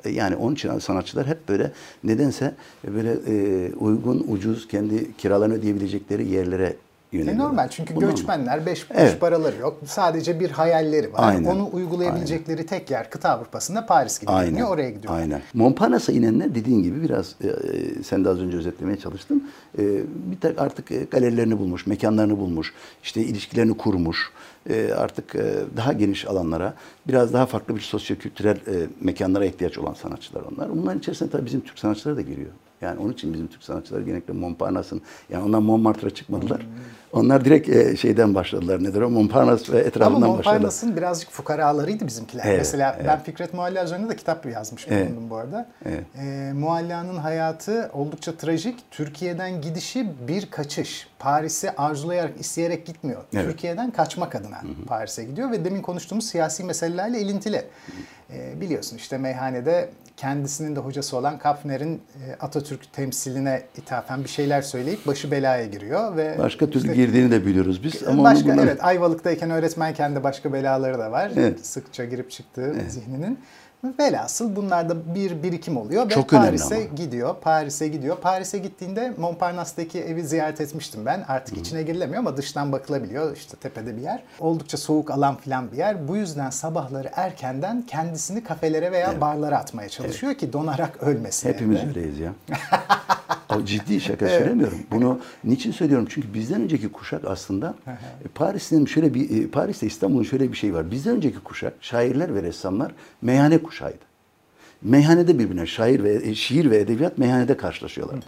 E, 0.05 0.09
Yani 0.09 0.35
onun 0.35 0.53
için 0.53 0.79
sanatçılar 0.79 1.27
hep 1.27 1.49
böyle 1.49 1.71
nedense 2.03 2.53
böyle 2.87 3.11
e, 3.27 3.69
uygun, 3.73 4.25
ucuz, 4.27 4.67
kendi 4.67 5.17
kiralarını 5.17 5.53
ödeyebilecekleri 5.53 6.27
yerlere 6.29 6.75
E 7.13 7.17
yöneliyorlar. 7.17 7.45
normal 7.49 7.67
çünkü 7.69 7.95
Bu 7.95 7.99
normal. 8.01 8.11
göçmenler 8.11 8.65
beş 8.65 8.83
kuruş 8.87 9.01
Evet. 9.01 9.19
paraları 9.19 9.55
yok. 9.61 9.77
Sadece 9.85 10.39
bir 10.39 10.49
hayalleri 10.51 11.13
var. 11.13 11.19
Aynen. 11.29 11.49
Onu 11.49 11.69
uygulayabilecekleri 11.73 12.65
tek 12.65 12.91
yer 12.91 13.09
kıta 13.09 13.29
Avrupa'sında 13.29 13.85
Paris 13.85 14.19
gibi 14.19 14.31
görünüyor. 14.31 14.69
Oraya 14.69 14.89
gidiyorlar. 14.89 15.21
Aynen. 15.21 15.41
Montparnasse 15.53 16.13
inenler 16.13 16.55
dediğin 16.55 16.83
gibi 16.83 17.03
biraz 17.03 17.35
e, 17.43 17.47
e, 17.47 18.03
sen 18.03 18.25
de 18.25 18.29
az 18.29 18.39
önce 18.39 18.57
özetlemeye 18.57 18.97
çalıştın. 18.97 19.49
E, 19.77 19.81
bir 20.31 20.39
tek 20.41 20.59
artık 20.61 20.91
e, 20.91 21.03
galerilerini 21.03 21.59
bulmuş, 21.59 21.87
mekanlarını 21.87 22.37
bulmuş, 22.37 22.73
işte 23.03 23.21
ilişkilerini 23.21 23.77
kurmuş. 23.77 24.31
E, 24.69 24.93
artık 24.93 25.35
e, 25.35 25.55
daha 25.77 25.93
geniş 25.93 26.25
alanlara, 26.25 26.73
biraz 27.07 27.33
daha 27.33 27.45
farklı 27.45 27.75
bir 27.75 27.81
sosyokültürel 27.81 28.55
e, 28.55 28.87
mekanlara 29.01 29.45
ihtiyaç 29.45 29.77
olan 29.77 29.93
sanatçılar 29.93 30.41
onlar. 30.41 30.69
Bunların 30.69 30.99
içerisinde 30.99 31.29
tabii 31.29 31.45
bizim 31.45 31.61
Türk 31.61 31.79
sanatçıları 31.79 32.17
da 32.17 32.21
giriyor. 32.21 32.51
Yani 32.81 32.99
onun 32.99 33.13
için 33.13 33.33
bizim 33.33 33.47
Türk 33.47 33.63
sanatçıları 33.63 34.03
genellikle 34.03 34.33
Montparnasse'ın, 34.33 35.01
yani 35.29 35.43
onlar 35.43 35.59
Montmartre'a 35.59 36.09
çıkmadılar. 36.09 36.67
Onlar 37.13 37.45
direkt 37.45 37.69
e, 37.69 37.97
şeyden 37.97 38.35
başladılar. 38.35 38.83
Nedir 38.83 39.01
o? 39.01 39.09
Montparnasse 39.09 39.73
ve 39.73 39.77
Ama 39.77 39.87
etrafından 39.87 40.21
başladılar. 40.21 40.35
Montparnasse'ın 40.35 40.97
birazcık 40.97 41.31
fukaralarıydı 41.31 42.07
bizimkiler. 42.07 42.43
Evet, 42.45 42.57
Mesela 42.57 42.93
evet. 42.97 43.05
ben 43.07 43.19
Fikret 43.23 43.53
Mualla 43.53 43.83
üzerine 43.83 44.09
de 44.09 44.15
kitap 44.15 44.45
yazmış 44.45 44.87
Evet. 44.89 45.07
bulundum 45.07 45.29
bu 45.29 45.35
arada. 45.35 45.69
Evet. 45.85 46.03
Ee, 46.17 46.51
Mualla'nın 46.53 47.17
hayatı 47.17 47.89
oldukça 47.93 48.37
trajik. 48.37 48.79
Türkiye'den 48.91 49.61
gidişi 49.61 50.07
bir 50.27 50.45
kaçış. 50.45 51.07
Paris'e 51.19 51.75
arzulayarak, 51.75 52.39
isteyerek 52.39 52.85
gitmiyor. 52.85 53.21
Evet. 53.33 53.45
Türkiye'den 53.45 53.91
kaçmak 53.91 54.35
adına 54.35 54.52
Paris'e 54.87 55.23
gidiyor 55.23 55.51
ve 55.51 55.65
demin 55.65 55.81
konuştuğumuz 55.81 56.25
siyasi 56.27 56.63
meselelerle 56.63 57.21
ilintili. 57.21 57.61
Ee, 58.33 58.61
biliyorsun 58.61 58.97
işte 58.97 59.17
meyhanede 59.17 59.89
kendisinin 60.17 60.75
de 60.75 60.79
hocası 60.79 61.17
olan 61.17 61.37
Kapner'in 61.39 61.95
e, 61.95 62.33
Atatürk 62.39 62.93
temsiline 62.93 63.63
ithafen 63.77 64.23
bir 64.23 64.29
şeyler 64.29 64.61
söyleyip 64.61 65.07
başı 65.07 65.31
belaya 65.31 65.65
giriyor 65.65 66.15
ve 66.17 66.35
Başka 66.39 66.65
türlü 66.65 66.77
işte- 66.79 66.93
girdiğini 66.95 67.31
de 67.31 67.45
biliyoruz 67.45 67.83
biz. 67.83 68.03
Ama 68.07 68.23
başka 68.23 68.45
bunlar- 68.49 68.63
evet 68.63 68.83
Ayvalık'tayken 68.83 69.49
öğretmenken 69.49 70.15
de 70.15 70.23
başka 70.23 70.53
belaları 70.53 70.99
da 70.99 71.11
var. 71.11 71.31
Evet. 71.37 71.65
Sıkça 71.65 72.05
girip 72.05 72.31
çıktığı 72.31 72.75
zihninin. 72.89 73.39
Velhasıl 73.83 74.55
bunlarda 74.55 75.15
bir 75.15 75.43
birikim 75.43 75.77
oluyor 75.77 76.05
ve 76.05 76.09
Çok 76.09 76.33
önemli 76.33 76.47
Paris'e 76.47 76.83
gidiyor. 76.95 77.35
Paris'e 77.41 77.87
gidiyor. 77.87 78.17
Paris'e 78.17 78.57
gittiğinde 78.57 79.13
Montparnasse'daki 79.17 80.03
evi 80.03 80.23
ziyaret 80.23 80.61
etmiştim 80.61 81.05
ben. 81.05 81.25
Artık 81.27 81.57
içine 81.57 81.83
girilemiyor 81.83 82.19
ama 82.19 82.37
dıştan 82.37 82.71
bakılabiliyor. 82.71 83.37
İşte 83.37 83.57
tepede 83.57 83.97
bir 83.97 84.01
yer. 84.01 84.23
Oldukça 84.39 84.77
soğuk 84.77 85.11
alan 85.11 85.35
filan 85.35 85.71
bir 85.71 85.77
yer. 85.77 86.07
Bu 86.07 86.17
yüzden 86.17 86.49
sabahları 86.49 87.09
erkenden 87.13 87.81
kendisini 87.81 88.43
kafelere 88.43 88.91
veya 88.91 89.21
barlara 89.21 89.57
atmaya 89.57 89.89
çalışıyor 89.89 90.33
ki 90.33 90.53
donarak 90.53 91.03
ölmesin. 91.03 91.49
Hepimiz 91.49 91.79
evde. 91.79 91.99
öyleyiz 91.99 92.19
ya. 92.19 92.33
Ciddi 93.65 94.01
şaka 94.01 94.27
söylemiyorum. 94.27 94.77
Bunu 94.91 95.19
niçin 95.43 95.71
söylüyorum? 95.71 96.07
Çünkü 96.09 96.33
bizden 96.33 96.61
önceki 96.61 96.89
kuşak 96.91 97.25
aslında 97.25 97.75
e, 97.87 98.27
Paris'in 98.35 98.85
şöyle 98.85 99.13
bir 99.13 99.43
e, 99.43 99.47
Paris'te 99.47 99.87
İstanbul'un 99.87 100.23
şöyle 100.23 100.51
bir 100.51 100.57
şey 100.57 100.73
var. 100.73 100.91
Bizden 100.91 101.15
önceki 101.15 101.39
kuşak 101.39 101.73
şairler 101.81 102.35
ve 102.35 102.43
ressamlar 102.43 102.91
meyhane 103.21 103.57
kuşağıydı. 103.57 104.12
Meyhanede 104.83 105.39
birbirine 105.39 105.65
şair 105.65 106.03
ve 106.03 106.21
e, 106.23 106.35
şiir 106.35 106.71
ve 106.71 106.77
edebiyat 106.77 107.17
meyhanede 107.17 107.57
karşılaşıyorlardı. 107.57 108.25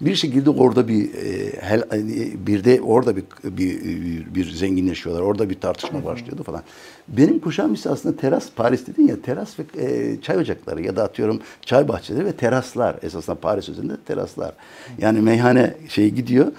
Bir 0.00 0.14
şekilde 0.14 0.50
orada 0.50 0.88
bir 0.88 1.14
e, 1.14 1.52
hel, 1.60 1.80
e, 1.80 2.46
bir 2.46 2.64
de 2.64 2.80
orada 2.80 3.16
bir, 3.16 3.24
bir 3.44 4.34
bir 4.34 4.50
zenginleşiyorlar. 4.50 5.22
Orada 5.22 5.50
bir 5.50 5.54
tartışma 5.54 6.04
başlıyordu 6.04 6.42
falan. 6.42 6.62
Benim 7.08 7.38
kuşağım 7.38 7.74
ise 7.74 7.90
aslında 7.90 8.16
teras 8.16 8.50
Paris 8.56 8.86
dedin 8.86 9.08
ya 9.08 9.22
teras 9.22 9.58
ve 9.58 9.64
e, 9.78 10.16
çay 10.20 10.36
ocakları 10.36 10.82
ya 10.82 10.96
da 10.96 11.04
atıyorum 11.04 11.40
çay 11.62 11.88
bahçeleri 11.88 12.24
ve 12.24 12.32
teraslar 12.32 12.96
esasında 13.02 13.36
Paris 13.36 13.68
üzerinde 13.68 13.96
teraslar. 14.06 14.52
Yani 14.98 15.20
meyhane 15.20 15.74
şey 15.88 16.10
gidiyor 16.10 16.52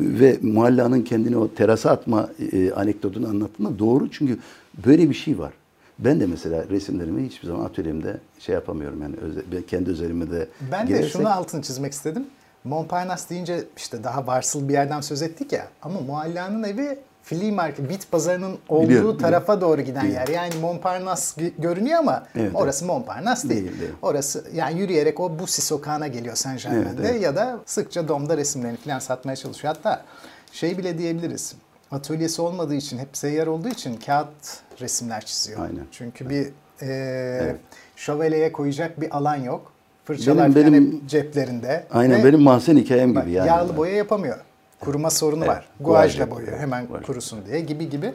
ve 0.00 0.38
Mualla'nın 0.42 1.02
kendini 1.02 1.36
o 1.36 1.54
terasa 1.54 1.90
atma 1.90 2.28
e, 2.52 2.72
anekdotunu 2.72 3.28
anlattığında 3.28 3.78
doğru 3.78 4.10
çünkü 4.10 4.38
böyle 4.86 5.10
bir 5.10 5.14
şey 5.14 5.38
var. 5.38 5.52
Ben 5.98 6.20
de 6.20 6.26
mesela 6.26 6.64
resimlerimi 6.70 7.26
hiçbir 7.26 7.48
zaman 7.48 7.64
atölyemde 7.64 8.16
şey 8.38 8.54
yapamıyorum 8.54 9.02
yani 9.02 9.14
öze, 9.16 9.66
kendi 9.66 9.90
özelime 9.90 10.30
de 10.30 10.48
Ben 10.72 10.88
de 10.88 10.92
girersek- 10.92 11.08
şunu 11.12 11.32
altını 11.32 11.62
çizmek 11.62 11.92
istedim. 11.92 12.26
Montparnasse 12.64 13.28
deyince 13.28 13.64
işte 13.76 14.04
daha 14.04 14.26
varsıl 14.26 14.68
bir 14.68 14.72
yerden 14.72 15.00
söz 15.00 15.22
ettik 15.22 15.52
ya. 15.52 15.68
Ama 15.82 16.00
Mualla'nın 16.00 16.62
evi 16.62 16.98
flea 17.22 17.52
market, 17.54 17.88
bit 17.90 18.10
pazarının 18.10 18.58
olduğu 18.68 18.88
Biliyorum, 18.88 19.18
tarafa 19.18 19.60
doğru 19.60 19.80
giden 19.82 20.04
Biliyorum. 20.04 20.32
yer. 20.32 20.34
Yani 20.42 20.54
Montparnasse 20.60 21.40
gö- 21.42 21.52
görünüyor 21.58 21.98
ama 21.98 22.26
Evet, 22.36 22.50
orası 22.54 22.84
Montparnasse 22.84 23.48
değil. 23.48 23.64
Değil, 23.64 23.80
değil. 23.80 23.92
Orası 24.02 24.44
yani 24.54 24.80
yürüyerek 24.80 25.20
o 25.20 25.38
Bussy 25.38 25.62
sokağına 25.62 26.06
geliyor 26.06 26.36
Saint 26.36 26.62
Germain'de 26.62 26.88
Evet, 27.00 27.10
evet. 27.10 27.22
ya 27.22 27.36
da 27.36 27.58
sıkça 27.66 28.08
domda 28.08 28.36
resimlerini 28.36 28.76
falan 28.76 28.98
satmaya 28.98 29.36
çalışıyor. 29.36 29.74
Hatta 29.76 30.04
şey 30.52 30.78
bile 30.78 30.98
diyebiliriz. 30.98 31.54
Atölyesi 31.90 32.42
olmadığı 32.42 32.74
için, 32.74 32.98
hep 32.98 33.08
seyyar 33.12 33.46
olduğu 33.46 33.68
için 33.68 33.96
kağıt 33.96 34.60
resimler 34.80 35.24
çiziyor. 35.24 35.60
Aynen. 35.60 35.84
Çünkü 35.92 36.30
bir 36.30 36.46
e, 36.82 37.56
şövalyeye 37.96 38.52
koyacak 38.52 39.00
bir 39.00 39.16
alan 39.16 39.36
yok. 39.36 39.72
Fırçalar 40.04 40.54
Benim- 40.54 40.72
benim- 40.72 41.06
ceplerinde. 41.06 41.86
Aynen 41.90 42.20
Ve 42.20 42.24
benim 42.24 42.40
mahzen 42.42 42.76
hikayem 42.76 43.14
bak, 43.14 43.22
gibi 43.24 43.32
yani. 43.32 43.48
Yağlı 43.48 43.76
boya 43.76 43.92
yapamıyor. 43.96 44.38
Kuruma 44.80 45.10
sorunu 45.10 45.44
Evet, 45.44 45.48
var. 45.56 45.68
Guajla 45.80 46.30
boyuyor 46.30 46.52
boya, 46.52 46.60
hemen 46.62 46.86
guajla. 46.86 47.06
kurusun 47.06 47.38
diye 47.46 47.60
gibi 47.60 47.88
gibi. 47.90 48.12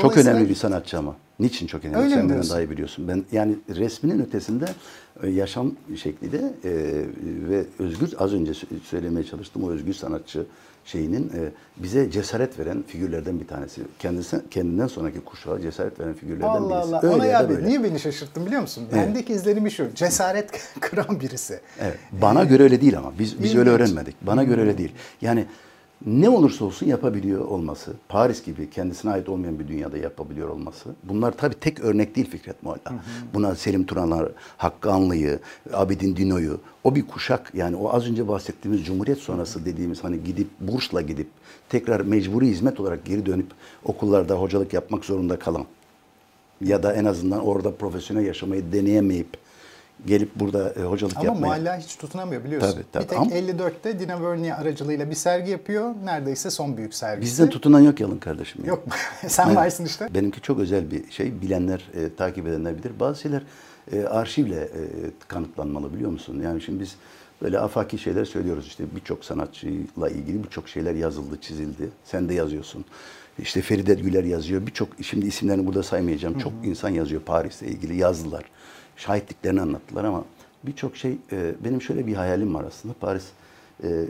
Çok 0.00 0.16
önemli 0.16 0.48
bir 0.48 0.54
sanatçı 0.54 0.98
ama. 0.98 1.16
Niçin 1.40 1.66
çok 1.66 1.84
önemli? 1.84 1.98
Öyle 2.04 2.14
Sen 2.14 2.28
benden 2.30 2.48
daha 2.48 2.60
iyi 2.60 2.70
biliyorsun. 2.70 3.08
Ben 3.08 3.24
yani 3.32 3.56
resminin 3.76 4.22
ötesinde 4.26 4.64
e, 5.22 5.28
yaşam 5.30 5.72
şekli 6.02 6.32
de 6.32 6.38
e, 6.64 6.70
ve 7.50 7.64
özgür 7.78 8.14
az 8.18 8.32
önce 8.34 8.52
sö- 8.52 8.80
söylemeye 8.84 9.26
çalıştım 9.26 9.64
o 9.64 9.70
özgür 9.70 9.92
sanatçı 9.94 10.46
şeyinin 10.84 11.28
e, 11.28 11.50
bize 11.76 12.10
cesaret 12.10 12.58
veren 12.58 12.82
figürlerden 12.86 13.40
bir 13.40 13.46
tanesi. 13.46 13.82
Kendisi 13.98 14.40
kendinden 14.50 14.86
sonraki 14.86 15.20
kuşağa 15.20 15.60
cesaret 15.60 16.00
veren 16.00 16.14
figürlerden 16.14 16.46
Allah 16.48 16.80
birisi. 16.82 16.96
Allah. 16.96 17.00
Öyle 17.02 17.14
Ona 17.14 17.26
ya 17.26 17.42
ya 17.42 17.48
böyle. 17.48 17.66
niye 17.68 17.84
beni 17.84 18.00
şaşırttın 18.00 18.46
biliyor 18.46 18.60
musun? 18.60 18.84
Evet. 18.92 19.06
Bendeki 19.06 19.32
izlenimi 19.32 19.70
şu. 19.70 19.94
Cesaret 19.94 20.50
kıran 20.80 21.20
birisi. 21.20 21.60
Evet. 21.80 21.98
Bana 22.12 22.44
göre 22.44 22.62
öyle 22.62 22.80
değil 22.80 22.98
ama. 22.98 23.12
Biz 23.18 23.42
biz 23.42 23.56
öyle 23.56 23.70
öğrenmedik. 23.70 24.16
Bana 24.22 24.44
göre 24.44 24.60
öyle 24.60 24.78
değil. 24.78 24.92
Yani 25.20 25.46
ne 26.06 26.28
olursa 26.28 26.64
olsun 26.64 26.86
yapabiliyor 26.86 27.40
olması, 27.40 27.92
Paris 28.08 28.44
gibi 28.44 28.70
kendisine 28.70 29.12
ait 29.12 29.28
olmayan 29.28 29.58
bir 29.58 29.68
dünyada 29.68 29.98
yapabiliyor 29.98 30.48
olması. 30.48 30.88
Bunlar 31.02 31.32
tabii 31.36 31.54
tek 31.54 31.80
örnek 31.80 32.16
değil 32.16 32.30
Fikret 32.30 32.62
Mualla. 32.62 32.78
Buna 33.34 33.54
Selim 33.54 33.86
Turanlar, 33.86 34.28
Hakkı 34.56 34.92
Anlı'yı, 34.92 35.38
Abidin 35.72 36.16
Dino'yu, 36.16 36.60
o 36.84 36.94
bir 36.94 37.06
kuşak 37.06 37.54
yani 37.54 37.76
o 37.76 37.92
az 37.92 38.06
önce 38.06 38.28
bahsettiğimiz 38.28 38.84
Cumhuriyet 38.84 39.18
sonrası 39.18 39.64
dediğimiz 39.64 40.04
hani 40.04 40.24
gidip 40.24 40.48
bursla 40.60 41.00
gidip 41.00 41.28
tekrar 41.68 42.00
mecburi 42.00 42.46
hizmet 42.48 42.80
olarak 42.80 43.04
geri 43.04 43.26
dönüp 43.26 43.50
okullarda 43.84 44.34
hocalık 44.34 44.72
yapmak 44.72 45.04
zorunda 45.04 45.38
kalan 45.38 45.64
ya 46.60 46.82
da 46.82 46.94
en 46.94 47.04
azından 47.04 47.40
orada 47.40 47.74
profesyonel 47.74 48.26
yaşamayı 48.26 48.72
deneyemeyip 48.72 49.28
gelip 50.06 50.36
burada 50.36 50.70
e, 50.72 50.82
hocalık 50.82 51.16
Ama 51.16 51.26
yapmaya 51.26 51.46
Mualla 51.46 51.76
hiç 51.78 51.96
tutunamıyor 51.96 52.44
biliyorsun. 52.44 52.72
Tabii, 52.72 52.84
tabii. 52.92 53.04
Bir 53.04 53.08
tek 53.08 53.18
Ama- 53.18 53.30
54'te 53.30 53.98
Dina 53.98 54.22
Vernier 54.22 54.58
aracılığıyla 54.58 55.10
bir 55.10 55.14
sergi 55.14 55.50
yapıyor. 55.50 55.94
Neredeyse 56.04 56.50
son 56.50 56.76
büyük 56.76 56.94
sergisi. 56.94 57.30
Bizden 57.32 57.50
tutunan 57.50 57.80
yok 57.80 58.00
yalın 58.00 58.18
kardeşim. 58.18 58.64
ya. 58.64 58.68
Yok 58.68 58.84
sen 59.28 59.42
Aynen. 59.44 59.56
varsın 59.56 59.84
işte. 59.84 60.08
Benimki 60.14 60.40
çok 60.40 60.58
özel 60.58 60.90
bir 60.90 61.10
şey. 61.10 61.42
Bilenler, 61.42 61.90
e, 61.94 62.14
takip 62.14 62.46
edenler 62.46 62.78
bilir. 62.78 62.92
Bazı 63.00 63.20
şeyler 63.20 63.42
e, 63.92 64.02
arşivle 64.04 64.60
e, 64.60 64.70
kanıtlanmalı 65.28 65.94
biliyor 65.94 66.10
musun? 66.10 66.40
Yani 66.44 66.60
şimdi 66.62 66.80
biz 66.80 66.96
böyle 67.42 67.58
afaki 67.58 67.98
şeyler 67.98 68.24
söylüyoruz. 68.24 68.66
İşte 68.66 68.84
birçok 68.96 69.24
sanatçıyla 69.24 70.08
ilgili 70.08 70.44
birçok 70.44 70.68
şeyler 70.68 70.94
yazıldı, 70.94 71.38
çizildi. 71.40 71.88
Sen 72.04 72.28
de 72.28 72.34
yazıyorsun. 72.34 72.84
İşte 73.38 73.62
Feride 73.62 73.94
Güler 73.94 74.24
yazıyor. 74.24 74.66
Birçok 74.66 74.88
şimdi 75.02 75.26
isimlerini 75.26 75.66
burada 75.66 75.82
saymayacağım. 75.82 76.38
Çok 76.38 76.52
insan 76.64 76.88
yazıyor 76.88 77.20
Paris'le 77.22 77.62
ilgili 77.62 77.96
yazdılar. 77.96 78.44
Şahitliklerini 78.96 79.60
anlattılar 79.60 80.04
ama 80.04 80.24
birçok 80.62 80.96
şey 80.96 81.16
e, 81.32 81.54
benim 81.64 81.82
şöyle 81.82 82.06
bir 82.06 82.14
hayalim 82.14 82.54
var 82.54 82.64
aslında. 82.64 82.94
Paris 83.00 83.24
e, 83.84 84.04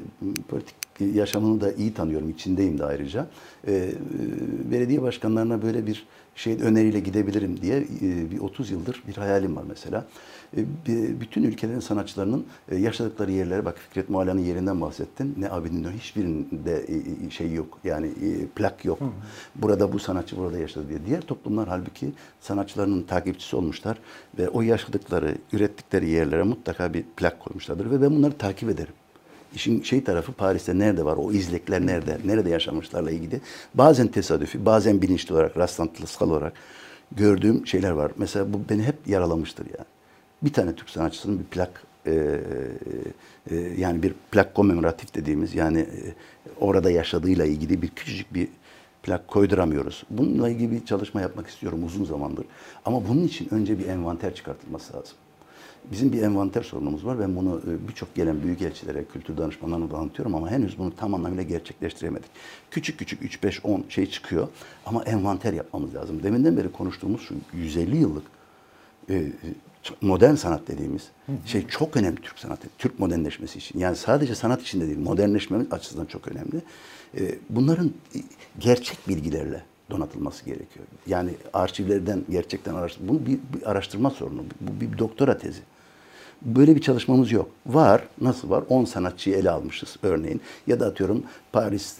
politik 0.48 0.74
yaşamını 1.14 1.60
da 1.60 1.72
iyi 1.72 1.94
tanıyorum, 1.94 2.30
içindeyim 2.30 2.78
de 2.78 2.84
ayrıca. 2.84 3.26
E, 3.66 3.72
e, 3.72 3.92
belediye 4.70 5.02
başkanlarına 5.02 5.62
böyle 5.62 5.86
bir 5.86 6.06
şey 6.34 6.62
öneriyle 6.62 7.00
gidebilirim 7.00 7.60
diye 7.62 7.78
e, 7.78 8.30
bir 8.30 8.38
30 8.38 8.70
yıldır 8.70 9.02
bir 9.08 9.16
hayalim 9.16 9.56
var 9.56 9.64
mesela. 9.68 10.06
E, 10.56 11.20
bütün 11.20 11.42
ülkelerin 11.42 11.80
sanatçılarının 11.80 12.46
e, 12.68 12.76
yaşadıkları 12.76 13.32
yerlere 13.32 13.64
bak 13.64 13.78
Fikret 13.78 14.08
Mualla'nın 14.08 14.40
yerinden 14.40 14.80
bahsettin. 14.80 15.34
Ne 15.38 15.50
abinin 15.50 15.90
hiçbirinde 15.90 16.86
e, 17.26 17.30
şey 17.30 17.52
yok. 17.52 17.78
Yani 17.84 18.10
plak 18.56 18.84
yok. 18.84 18.98
Burada 19.54 19.92
bu 19.92 19.98
sanatçı 19.98 20.36
burada 20.36 20.58
yaşadı 20.58 20.88
diye. 20.88 20.98
Diğer 21.06 21.20
toplumlar 21.20 21.68
halbuki 21.68 22.12
sanatçılarının 22.40 23.02
takipçisi 23.02 23.56
olmuşlar 23.56 23.98
ve 24.38 24.48
o 24.48 24.62
yaşadıkları, 24.62 25.34
ürettikleri 25.52 26.08
yerlere 26.08 26.42
mutlaka 26.42 26.94
bir 26.94 27.04
plak 27.16 27.40
koymuşlardır 27.40 27.90
ve 27.90 28.02
ben 28.02 28.10
bunları 28.10 28.32
takip 28.32 28.70
ederim. 28.70 28.92
İşin 29.54 29.82
şey 29.82 30.04
tarafı 30.04 30.32
Paris'te 30.32 30.78
nerede 30.78 31.04
var, 31.04 31.16
o 31.16 31.32
izlekler 31.32 31.86
nerede, 31.86 32.18
nerede 32.24 32.50
yaşamışlarla 32.50 33.10
ilgili 33.10 33.40
bazen 33.74 34.08
tesadüfi, 34.08 34.66
bazen 34.66 35.02
bilinçli 35.02 35.34
olarak, 35.34 35.56
rastlantısal 35.56 36.30
olarak 36.30 36.52
gördüğüm 37.12 37.66
şeyler 37.66 37.90
var. 37.90 38.12
Mesela 38.16 38.52
bu 38.52 38.60
beni 38.70 38.82
hep 38.82 39.08
yaralamıştır 39.08 39.66
yani. 39.66 39.93
Bir 40.44 40.52
tane 40.52 40.74
Türk 40.74 40.90
sanatçısının 40.90 41.38
bir 41.38 41.44
plak, 41.44 41.82
e, 42.06 42.40
e, 43.50 43.56
yani 43.56 44.02
bir 44.02 44.14
plak 44.32 44.54
komemoratif 44.54 45.14
dediğimiz 45.14 45.54
yani 45.54 45.78
e, 45.78 46.14
orada 46.60 46.90
yaşadığıyla 46.90 47.44
ilgili 47.44 47.82
bir 47.82 47.88
küçücük 47.88 48.34
bir 48.34 48.48
plak 49.02 49.28
koyduramıyoruz. 49.28 50.04
Bununla 50.10 50.48
ilgili 50.48 50.70
bir 50.70 50.86
çalışma 50.86 51.20
yapmak 51.20 51.46
istiyorum 51.46 51.84
uzun 51.84 52.04
zamandır. 52.04 52.46
Ama 52.84 53.08
bunun 53.08 53.24
için 53.24 53.48
önce 53.50 53.78
bir 53.78 53.88
envanter 53.88 54.34
çıkartılması 54.34 54.96
lazım. 54.96 55.16
Bizim 55.92 56.12
bir 56.12 56.22
envanter 56.22 56.62
sorunumuz 56.62 57.06
var. 57.06 57.20
Ben 57.20 57.36
bunu 57.36 57.60
e, 57.60 57.88
birçok 57.88 58.14
gelen 58.14 58.42
büyükelçilere, 58.42 59.04
kültür 59.04 59.36
danışmanlarına 59.36 59.90
da 59.90 59.96
anlatıyorum 59.96 60.34
ama 60.34 60.50
henüz 60.50 60.78
bunu 60.78 60.96
tam 60.96 61.14
anlamıyla 61.14 61.42
gerçekleştiremedik. 61.42 62.30
Küçük 62.70 62.98
küçük 62.98 63.22
3 63.22 63.42
5 63.42 63.64
10 63.64 63.84
şey 63.88 64.10
çıkıyor 64.10 64.48
ama 64.86 65.04
envanter 65.04 65.52
yapmamız 65.52 65.94
lazım. 65.94 66.22
Deminden 66.22 66.56
beri 66.56 66.72
konuştuğumuz 66.72 67.20
şu 67.20 67.34
150 67.54 67.96
yıllık 67.96 68.24
e, 69.08 69.14
e, 69.14 69.32
modern 70.00 70.34
sanat 70.34 70.68
dediğimiz 70.68 71.08
şey 71.46 71.66
çok 71.66 71.96
önemli 71.96 72.20
Türk 72.20 72.38
sanatı, 72.38 72.68
Türk 72.78 72.98
modernleşmesi 72.98 73.58
için. 73.58 73.78
Yani 73.78 73.96
sadece 73.96 74.34
sanat 74.34 74.62
için 74.62 74.80
de 74.80 74.86
değil, 74.86 74.98
modernleşmemiz 74.98 75.72
açısından 75.72 76.06
çok 76.06 76.28
önemli. 76.28 76.62
E, 77.18 77.38
Bunların 77.50 77.92
gerçek 78.58 78.98
bilgilerle 79.08 79.62
donatılması 79.90 80.44
gerekiyor. 80.44 80.86
Yani 81.06 81.30
arşivlerden 81.52 82.24
gerçekten 82.30 82.74
araştır. 82.74 83.08
Bu 83.08 83.26
bir, 83.26 83.38
bir 83.54 83.70
araştırma 83.70 84.10
sorunu, 84.10 84.42
bu 84.60 84.80
bir 84.80 84.98
doktora 84.98 85.38
tezi. 85.38 85.60
Böyle 86.44 86.76
bir 86.76 86.80
çalışmamız 86.80 87.32
yok. 87.32 87.48
Var. 87.66 88.02
Nasıl 88.20 88.50
var? 88.50 88.64
10 88.68 88.84
sanatçıyı 88.84 89.36
ele 89.36 89.50
almışız 89.50 89.96
örneğin. 90.02 90.40
Ya 90.66 90.80
da 90.80 90.86
atıyorum 90.86 91.22
Paris, 91.52 91.98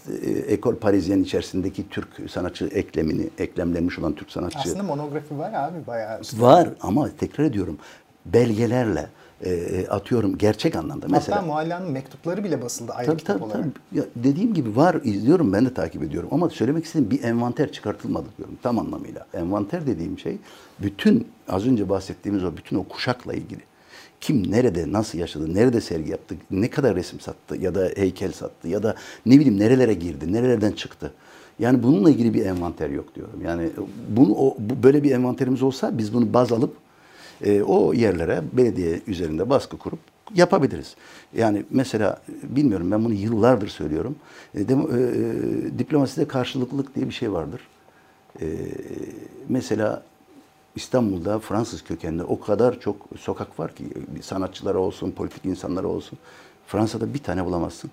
Ekol 0.49 0.77
Parisyen 0.77 1.23
içerisindeki 1.23 1.89
Türk 1.89 2.09
sanatçı 2.31 2.65
eklemini, 2.67 3.31
eklemlenmiş 3.39 3.99
olan 3.99 4.13
Türk 4.13 4.31
sanatçı. 4.31 4.59
Aslında 4.59 4.83
monografi 4.83 5.39
var 5.39 5.53
abi 5.53 5.87
bayağı. 5.87 6.21
Var 6.35 6.69
ama 6.81 7.09
tekrar 7.19 7.45
ediyorum 7.45 7.79
belgelerle 8.27 9.09
e, 9.41 9.51
e, 9.51 9.89
atıyorum 9.89 10.39
gerçek 10.39 10.77
anlamda. 10.77 11.07
Mesela 11.09 11.37
Hatta 11.37 11.47
Mualla'nın 11.47 11.91
mektupları 11.93 12.45
bile 12.45 12.63
basıldı 12.63 12.93
ayrı 12.93 13.07
Tabii 13.07 13.19
kitap 13.19 13.37
tabii, 13.37 13.45
olarak. 13.45 13.65
tabii. 13.65 13.99
Ya 13.99 14.05
dediğim 14.17 14.55
gibi 14.55 14.77
var 14.77 15.01
izliyorum 15.05 15.53
ben 15.53 15.67
de 15.67 15.75
takip 15.75 16.03
ediyorum 16.03 16.29
ama 16.33 16.51
söylemek 16.51 16.85
istediğim 16.85 17.11
bir 17.11 17.23
envanter 17.23 17.73
çıkartılmadı 17.73 18.27
diyorum 18.39 18.55
tam 18.63 18.79
anlamıyla. 18.79 19.27
Envanter 19.35 19.87
dediğim 19.87 20.19
şey 20.19 20.39
bütün 20.81 21.29
az 21.49 21.67
önce 21.67 21.89
bahsettiğimiz 21.89 22.45
o 22.45 22.57
bütün 22.57 22.77
o 22.77 22.85
kuşakla 22.85 23.35
ilgili. 23.35 23.61
Kim 24.25 24.51
nerede 24.51 24.93
nasıl 24.93 25.19
yaşadı, 25.19 25.55
nerede 25.55 25.81
sergi 25.81 26.11
yaptı, 26.11 26.35
ne 26.51 26.71
kadar 26.71 26.97
resim 26.97 27.21
sattı 27.21 27.57
ya 27.57 27.75
da 27.75 27.91
heykel 27.97 28.33
sattı 28.33 28.69
ya 28.69 28.83
da 28.83 28.95
ne 29.27 29.35
bileyim 29.35 29.61
nerelere 29.61 29.95
girdi, 29.95 30.33
nerelerden 30.33 30.73
çıktı. 30.73 31.13
Yani 31.59 31.83
bununla 31.83 32.11
ilgili 32.11 32.35
bir 32.35 32.47
envanter 32.47 32.91
yok 32.91 33.15
diyorum. 33.15 33.43
Yani 33.45 33.69
bunu 34.09 34.35
o, 34.35 34.57
bu, 34.59 34.83
böyle 34.83 35.03
bir 35.03 35.11
envanterimiz 35.11 35.63
olsa 35.63 35.99
biz 35.99 36.15
bunu 36.15 36.33
baz 36.33 36.53
alıp 36.53 36.77
e, 37.45 37.63
o 37.63 37.95
yerlere 37.95 38.43
belediye 38.53 39.01
üzerinde 39.07 39.51
baskı 39.51 39.77
kurup 39.79 39.99
yapabiliriz. 40.35 40.97
Yani 41.37 41.65
mesela 41.71 42.23
bilmiyorum 42.43 42.91
ben 42.91 43.05
bunu 43.05 43.15
yıllardır 43.15 43.69
söylüyorum. 43.69 44.17
E, 44.55 44.61
demo- 44.61 44.99
e, 44.99 45.01
e, 45.01 45.79
diplomaside 45.79 46.29
karşılıklılık 46.29 46.95
diye 46.95 47.07
bir 47.07 47.15
şey 47.15 47.33
vardır. 47.33 47.61
E, 48.41 48.47
mesela 49.49 50.03
İstanbul'da 50.77 51.39
Fransız 51.39 51.85
kökenli 51.85 52.23
o 52.23 52.41
kadar 52.41 52.81
çok 52.81 53.09
sokak 53.21 53.59
var 53.59 53.75
ki 53.75 53.85
sanatçılara 54.23 54.79
olsun, 54.79 55.11
politik 55.11 55.45
insanlara 55.45 55.87
olsun. 55.87 56.19
Fransa'da 56.67 57.15
bir 57.15 57.23
tane 57.23 57.45
bulamazsın. 57.45 57.91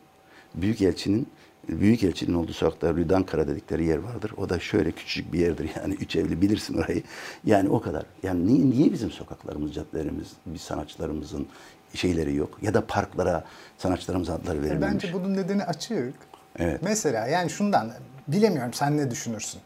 Büyükelçinin 0.56 1.28
Büyükelçinin 1.70 2.34
olduğu 2.34 2.54
sokakta 2.54 2.94
Rue 2.94 3.10
d'Ankara 3.10 3.48
dedikleri 3.48 3.86
yer 3.86 3.98
vardır. 3.98 4.34
O 4.38 4.50
da 4.50 4.60
şöyle 4.60 4.92
küçücük 4.92 5.34
bir 5.34 5.40
yerdir 5.40 5.72
yani 5.82 5.94
üç 5.94 6.16
evli 6.16 6.42
bilirsin 6.42 6.78
orayı. 6.78 7.04
Yani 7.46 7.70
o 7.70 7.82
kadar. 7.82 8.04
Yani 8.24 8.48
niye, 8.48 8.70
niye 8.70 8.94
bizim 8.94 9.12
sokaklarımız, 9.12 9.74
caddelerimiz, 9.74 10.28
biz 10.46 10.62
sanatçılarımızın 10.62 11.48
şeyleri 11.94 12.36
yok? 12.36 12.58
Ya 12.62 12.74
da 12.74 12.86
parklara 12.88 13.44
sanatçılarımız 13.78 14.30
adları 14.30 14.58
E 14.58 14.62
verilmemiş. 14.62 15.04
Bence 15.04 15.14
bunun 15.14 15.34
nedeni 15.34 15.64
açık. 15.64 16.14
Evet. 16.60 16.82
Mesela 16.84 17.28
yani 17.28 17.50
şundan 17.50 17.92
bilemiyorum 18.28 18.74
sen 18.74 18.98
ne 18.98 19.12
düşünürsün. 19.12 19.62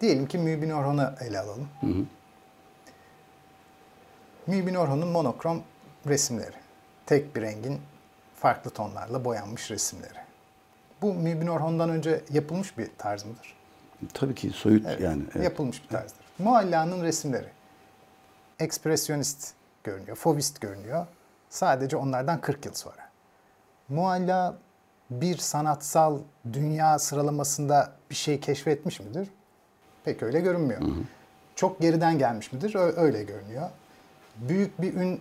Diyelim 0.00 0.26
ki 0.26 0.38
Mübin 0.38 0.70
Orhan'ı 0.70 1.14
ele 1.28 1.38
alalım. 1.38 1.68
Mübin 4.48 4.74
Orhun'un 4.74 5.08
monokrom 5.08 5.62
resimleri. 6.06 6.56
Tek 7.06 7.36
bir 7.36 7.42
rengin 7.42 7.80
farklı 8.36 8.70
tonlarla 8.70 9.24
boyanmış 9.24 9.70
resimleri. 9.70 10.18
Bu 11.02 11.14
Mübin 11.14 11.46
Orhun'dan 11.46 11.90
önce 11.90 12.20
yapılmış 12.30 12.78
bir 12.78 12.90
tarz 12.98 13.24
mıdır? 13.24 13.54
Tabii 14.14 14.34
ki 14.34 14.50
soyut 14.50 14.86
Evet, 14.86 15.00
yani. 15.00 15.22
evet. 15.34 15.44
Yapılmış 15.44 15.82
bir 15.84 15.88
tarzdır. 15.88 16.24
Mualla'nın 16.38 17.02
resimleri. 17.02 17.48
Ekspresyonist 18.58 19.52
görünüyor, 19.84 20.16
fovist 20.16 20.60
görünüyor. 20.60 21.06
Sadece 21.50 21.96
onlardan 21.96 22.40
40 22.40 22.66
yıl 22.66 22.74
sonra. 22.74 23.08
Mualla 23.88 24.56
bir 25.10 25.36
sanatsal 25.36 26.18
dünya 26.52 26.98
sıralamasında 26.98 27.92
bir 28.10 28.14
şey 28.14 28.40
keşfetmiş 28.40 29.00
midir? 29.00 29.28
Pek 30.04 30.22
öyle 30.22 30.40
görünmüyor. 30.40 30.80
Çok 31.54 31.80
geriden 31.80 32.18
gelmiş 32.18 32.52
midir? 32.52 32.74
Ö- 32.74 32.96
Öyle 32.96 33.22
görünüyor. 33.22 33.70
Büyük 34.38 34.82
bir 34.82 34.94
ün 34.94 35.20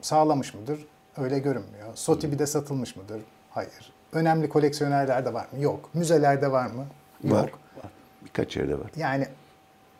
sağlamış 0.00 0.54
mıdır? 0.54 0.86
Öyle 1.16 1.38
görünmüyor. 1.38 1.88
Sotheby'de 1.94 2.46
satılmış 2.46 2.96
mıdır? 2.96 3.20
Hayır. 3.50 3.92
Önemli 4.12 4.48
koleksiyonerlerde 4.48 5.34
var 5.34 5.46
mı? 5.52 5.60
Yok. 5.62 5.90
Müzelerde 5.94 6.52
var 6.52 6.66
mı? 6.66 6.86
Yok. 7.24 7.32
Var, 7.32 7.42
var. 7.76 7.90
Birkaç 8.24 8.56
yerde 8.56 8.74
var. 8.74 8.90
Yani 8.96 9.26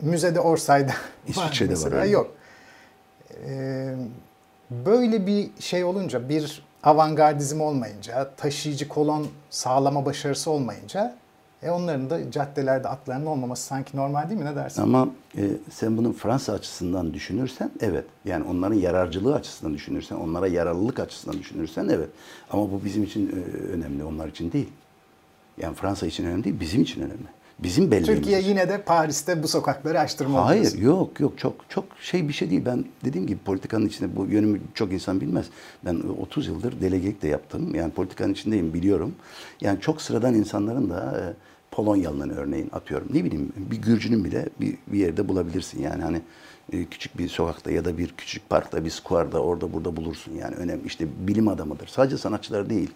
müzede 0.00 0.40
Orsay'da 0.40 0.92
İsviçre'de 1.26 1.72
var, 1.72 1.76
mesela. 1.78 1.96
öyle. 1.96 2.10
Yok. 2.10 2.30
Ee, 3.46 3.94
böyle 4.70 5.26
bir 5.26 5.50
şey 5.60 5.84
olunca 5.84 6.28
bir 6.28 6.62
avantgardizm 6.82 7.60
olmayınca, 7.60 8.30
taşıyıcı 8.36 8.88
kolon 8.88 9.28
sağlama 9.50 10.06
başarısı 10.06 10.50
olmayınca 10.50 11.16
e 11.62 11.70
onların 11.70 12.10
da 12.10 12.30
caddelerde 12.30 12.88
atlarının 12.88 13.26
olmaması 13.26 13.66
sanki 13.66 13.96
normal 13.96 14.28
değil 14.28 14.40
mi? 14.40 14.46
Ne 14.46 14.56
dersin? 14.56 14.82
Ama 14.82 15.08
e, 15.36 15.42
sen 15.70 15.96
bunu 15.96 16.12
Fransa 16.12 16.52
açısından 16.52 17.14
düşünürsen 17.14 17.70
evet. 17.80 18.04
Yani 18.24 18.44
onların 18.44 18.76
yararcılığı 18.76 19.34
açısından 19.34 19.74
düşünürsen, 19.74 20.16
onlara 20.16 20.46
yararlılık 20.46 21.00
açısından 21.00 21.38
düşünürsen 21.38 21.88
evet. 21.88 22.08
Ama 22.50 22.72
bu 22.72 22.84
bizim 22.84 23.02
için 23.02 23.28
e, 23.28 23.56
önemli, 23.72 24.04
onlar 24.04 24.28
için 24.28 24.52
değil. 24.52 24.68
Yani 25.58 25.74
Fransa 25.74 26.06
için 26.06 26.24
önemli 26.24 26.44
değil, 26.44 26.60
bizim 26.60 26.82
için 26.82 27.00
önemli. 27.00 27.26
Bizim 27.62 27.90
belleğimiz. 27.90 28.08
Türkiye 28.08 28.40
yine 28.40 28.68
de 28.68 28.82
Paris'te 28.82 29.42
bu 29.42 29.48
sokakları 29.48 30.00
açtırmalı. 30.00 30.44
Hayır, 30.44 30.62
diyorsun. 30.62 30.80
yok 30.80 31.20
yok 31.20 31.38
çok 31.38 31.54
çok 31.68 31.84
şey 32.00 32.28
bir 32.28 32.32
şey 32.32 32.50
değil. 32.50 32.62
Ben 32.66 32.84
dediğim 33.04 33.26
gibi 33.26 33.38
politikanın 33.38 33.86
içinde 33.86 34.16
bu 34.16 34.26
yönümü 34.26 34.60
çok 34.74 34.92
insan 34.92 35.20
bilmez. 35.20 35.46
Ben 35.84 36.02
30 36.20 36.46
yıldır 36.46 36.80
delegelik 36.80 37.22
de 37.22 37.28
yaptım. 37.28 37.74
Yani 37.74 37.92
politikanın 37.92 38.32
içindeyim 38.32 38.74
biliyorum. 38.74 39.14
Yani 39.60 39.80
çok 39.80 40.02
sıradan 40.02 40.34
insanların 40.34 40.90
da 40.90 41.20
e, 41.20 41.22
Polonyalı'nın 41.70 42.30
örneğin 42.30 42.70
atıyorum. 42.72 43.08
Ne 43.12 43.24
bileyim 43.24 43.52
bir 43.56 43.76
Gürcü'nün 43.76 44.24
bile 44.24 44.48
bir, 44.60 44.76
bir 44.86 44.98
yerde 44.98 45.28
bulabilirsin. 45.28 45.82
Yani 45.82 46.02
hani 46.02 46.20
e, 46.72 46.84
küçük 46.84 47.18
bir 47.18 47.28
sokakta 47.28 47.70
ya 47.70 47.84
da 47.84 47.98
bir 47.98 48.08
küçük 48.16 48.48
parkta, 48.48 48.84
bir 48.84 48.90
squarda 48.90 49.42
orada 49.42 49.72
burada 49.72 49.96
bulursun. 49.96 50.32
Yani 50.34 50.56
önemli 50.56 50.86
işte 50.86 51.06
bilim 51.20 51.48
adamıdır. 51.48 51.86
Sadece 51.86 52.18
sanatçılar 52.18 52.70
değil 52.70 52.90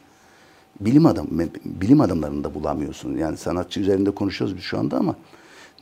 bilim 0.81 1.07
adam 1.07 1.27
bilim 1.65 2.01
adamlarını 2.01 2.45
da 2.45 2.55
bulamıyorsun. 2.55 3.17
Yani 3.17 3.37
sanatçı 3.37 3.81
üzerinde 3.81 4.11
konuşuyoruz 4.11 4.57
biz 4.57 4.63
şu 4.63 4.79
anda 4.79 4.97
ama 4.97 5.17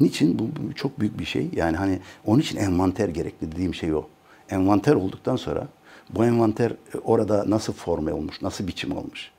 niçin 0.00 0.38
bu, 0.38 0.42
bu 0.42 0.74
çok 0.74 1.00
büyük 1.00 1.18
bir 1.18 1.24
şey. 1.24 1.48
Yani 1.52 1.76
hani 1.76 1.98
onun 2.24 2.40
için 2.40 2.56
envanter 2.56 3.08
gerekli 3.08 3.52
dediğim 3.52 3.74
şey 3.74 3.94
o. 3.94 4.06
Envanter 4.50 4.94
olduktan 4.94 5.36
sonra 5.36 5.68
bu 6.10 6.24
envanter 6.24 6.70
e, 6.70 6.98
orada 7.04 7.44
nasıl 7.50 7.72
forme 7.72 8.12
olmuş, 8.12 8.42
nasıl 8.42 8.66
biçim 8.66 8.96
olmuş. 8.96 9.30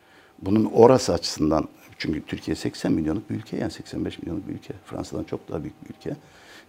Bunun 0.42 0.66
orası 0.66 1.14
açısından 1.14 1.68
çünkü 1.98 2.26
Türkiye 2.26 2.56
80 2.56 2.92
milyonluk 2.92 3.30
bir 3.30 3.36
ülke 3.36 3.58
yani 3.58 3.72
85 3.72 4.20
milyonluk 4.20 4.48
bir 4.48 4.54
ülke. 4.54 4.74
Fransa'dan 4.86 5.24
çok 5.24 5.50
daha 5.50 5.64
büyük 5.64 5.84
bir 5.84 5.96
ülke. 5.96 6.16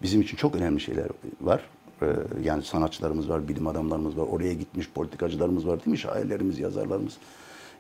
Bizim 0.03 0.20
için 0.20 0.37
çok 0.37 0.55
önemli 0.55 0.81
şeyler 0.81 1.07
var. 1.40 1.62
Ee, 2.03 2.07
Yani 2.42 2.62
sanatçılarımız 2.62 3.29
var, 3.29 3.49
bilim 3.49 3.66
adamlarımız 3.66 4.16
var, 4.16 4.27
oraya 4.31 4.53
gitmiş 4.53 4.90
politikacılarımız 4.94 5.66
var 5.66 5.79
değil 5.79 5.90
mi? 5.90 5.99
Şairlerimiz, 5.99 6.59
yazarlarımız. 6.59 7.16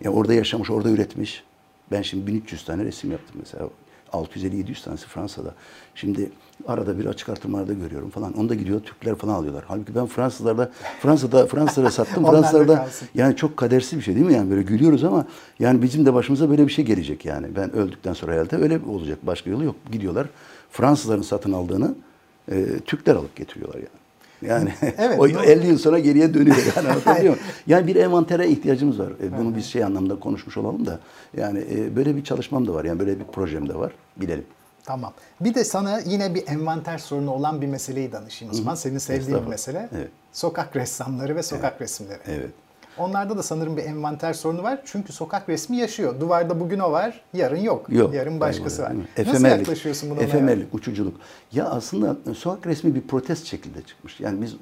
Ya 0.04 0.10
orada 0.10 0.34
yaşamış, 0.34 0.70
orada 0.70 0.90
üretmiş. 0.90 1.44
Ben 1.92 2.02
şimdi 2.02 2.26
1300 2.26 2.64
tane 2.64 2.84
resim 2.84 3.10
yaptım 3.10 3.36
mesela. 3.40 3.68
650-700 4.12 4.84
tanesi 4.84 5.06
Fransa'da. 5.06 5.54
Şimdi 5.94 6.30
arada 6.66 6.98
bir 6.98 7.06
açık 7.06 7.28
artırmalarda 7.28 7.72
görüyorum 7.72 8.10
falan. 8.10 8.38
Onu 8.38 8.48
da 8.48 8.54
gidiyor 8.54 8.80
Türkler 8.80 9.14
falan 9.14 9.34
alıyorlar. 9.34 9.64
Halbuki 9.68 9.94
ben 9.94 10.06
Fransızlarda 10.06 10.70
Fransa'da 11.00 11.46
Fransızlara 11.46 11.90
sattım. 11.90 12.24
Fransızlarda 12.30 12.88
yani 13.14 13.36
çok 13.36 13.56
kadersiz 13.56 13.98
bir 13.98 14.04
şey 14.04 14.14
değil 14.14 14.26
mi? 14.26 14.34
Yani 14.34 14.50
böyle 14.50 14.62
gülüyoruz 14.62 15.04
ama 15.04 15.26
yani 15.58 15.82
bizim 15.82 16.06
de 16.06 16.14
başımıza 16.14 16.50
böyle 16.50 16.66
bir 16.66 16.72
şey 16.72 16.84
gelecek 16.84 17.24
yani. 17.24 17.46
Ben 17.56 17.72
öldükten 17.72 18.12
sonra 18.12 18.32
herhalde 18.32 18.56
öyle 18.56 18.80
olacak. 18.88 19.18
Başka 19.22 19.50
yolu 19.50 19.64
yok. 19.64 19.76
Gidiyorlar 19.92 20.26
Fransızların 20.70 21.22
satın 21.22 21.52
aldığını 21.52 21.94
e, 22.50 22.66
Türkler 22.86 23.14
alıp 23.14 23.36
getiriyorlar 23.36 23.78
yani. 23.78 24.05
Yani 24.42 24.72
Evet, 24.98 25.18
o 25.20 25.28
doğru. 25.34 25.42
50 25.42 25.66
yıl 25.66 25.78
sonra 25.78 25.98
geriye 25.98 26.34
dönüyor 26.34 26.56
yani 26.76 26.88
anlatabiliyor 26.88 27.34
muyum? 27.34 27.38
Yani 27.66 27.86
bir 27.86 27.96
envantere 27.96 28.48
ihtiyacımız 28.48 28.98
var. 28.98 29.12
E, 29.22 29.38
Bunu 29.38 29.56
biz 29.56 29.66
şey 29.66 29.84
anlamda 29.84 30.20
konuşmuş 30.20 30.56
olalım 30.56 30.86
da 30.86 30.98
yani 31.36 31.64
e, 31.74 31.96
böyle 31.96 32.16
bir 32.16 32.24
çalışmam 32.24 32.66
da 32.68 32.74
var. 32.74 32.84
Yani 32.84 32.98
böyle 33.00 33.18
bir 33.20 33.24
projem 33.24 33.68
de 33.68 33.74
var. 33.74 33.92
Bilelim. 34.16 34.44
Tamam. 34.84 35.12
Bir 35.40 35.54
de 35.54 35.64
sana 35.64 36.00
yine 36.00 36.34
bir 36.34 36.48
envanter 36.48 36.98
sorunu 36.98 37.30
olan 37.30 37.60
bir 37.62 37.66
meseleyi 37.66 38.12
danışayım 38.12 38.54
o 38.54 38.56
zaman. 38.56 38.74
Senin 38.74 38.98
sevdiğin 38.98 39.42
bir 39.42 39.46
mesele. 39.50 39.88
Evet. 39.96 40.08
Sokak 40.32 40.76
ressamları 40.76 41.36
ve 41.36 41.42
sokak 41.42 41.80
resimleri. 41.80 42.18
Evet. 42.26 42.50
Onlarda 42.98 43.38
da 43.38 43.42
sanırım 43.42 43.76
bir 43.76 43.82
envanter 43.82 44.32
sorunu 44.32 44.62
var. 44.62 44.78
Çünkü 44.84 45.12
sokak 45.12 45.48
resmi 45.48 45.76
yaşıyor. 45.76 46.20
Duvarda 46.20 46.60
bugün 46.60 46.78
o 46.78 46.92
var, 46.92 47.20
yarın 47.32 47.56
yok. 47.60 47.86
Yok. 47.88 48.14
Yarın 48.14 48.40
başkası 48.40 48.82
var. 48.82 48.90
Mi? 48.90 49.04
Nasıl 49.18 49.30
Efemerlik. 49.30 49.58
yaklaşıyorsun 49.58 50.10
buna? 50.10 50.20
Efemerlik, 50.20 50.74
uçuculuk. 50.74 51.14
Ya 51.52 51.64
aslında 51.64 52.16
sokak 52.34 52.66
resmi 52.66 52.94
bir 52.94 53.00
protest 53.00 53.46
şekilde 53.46 53.82
çıkmış. 53.82 54.20
Yani 54.20 54.42
biz 54.42 54.54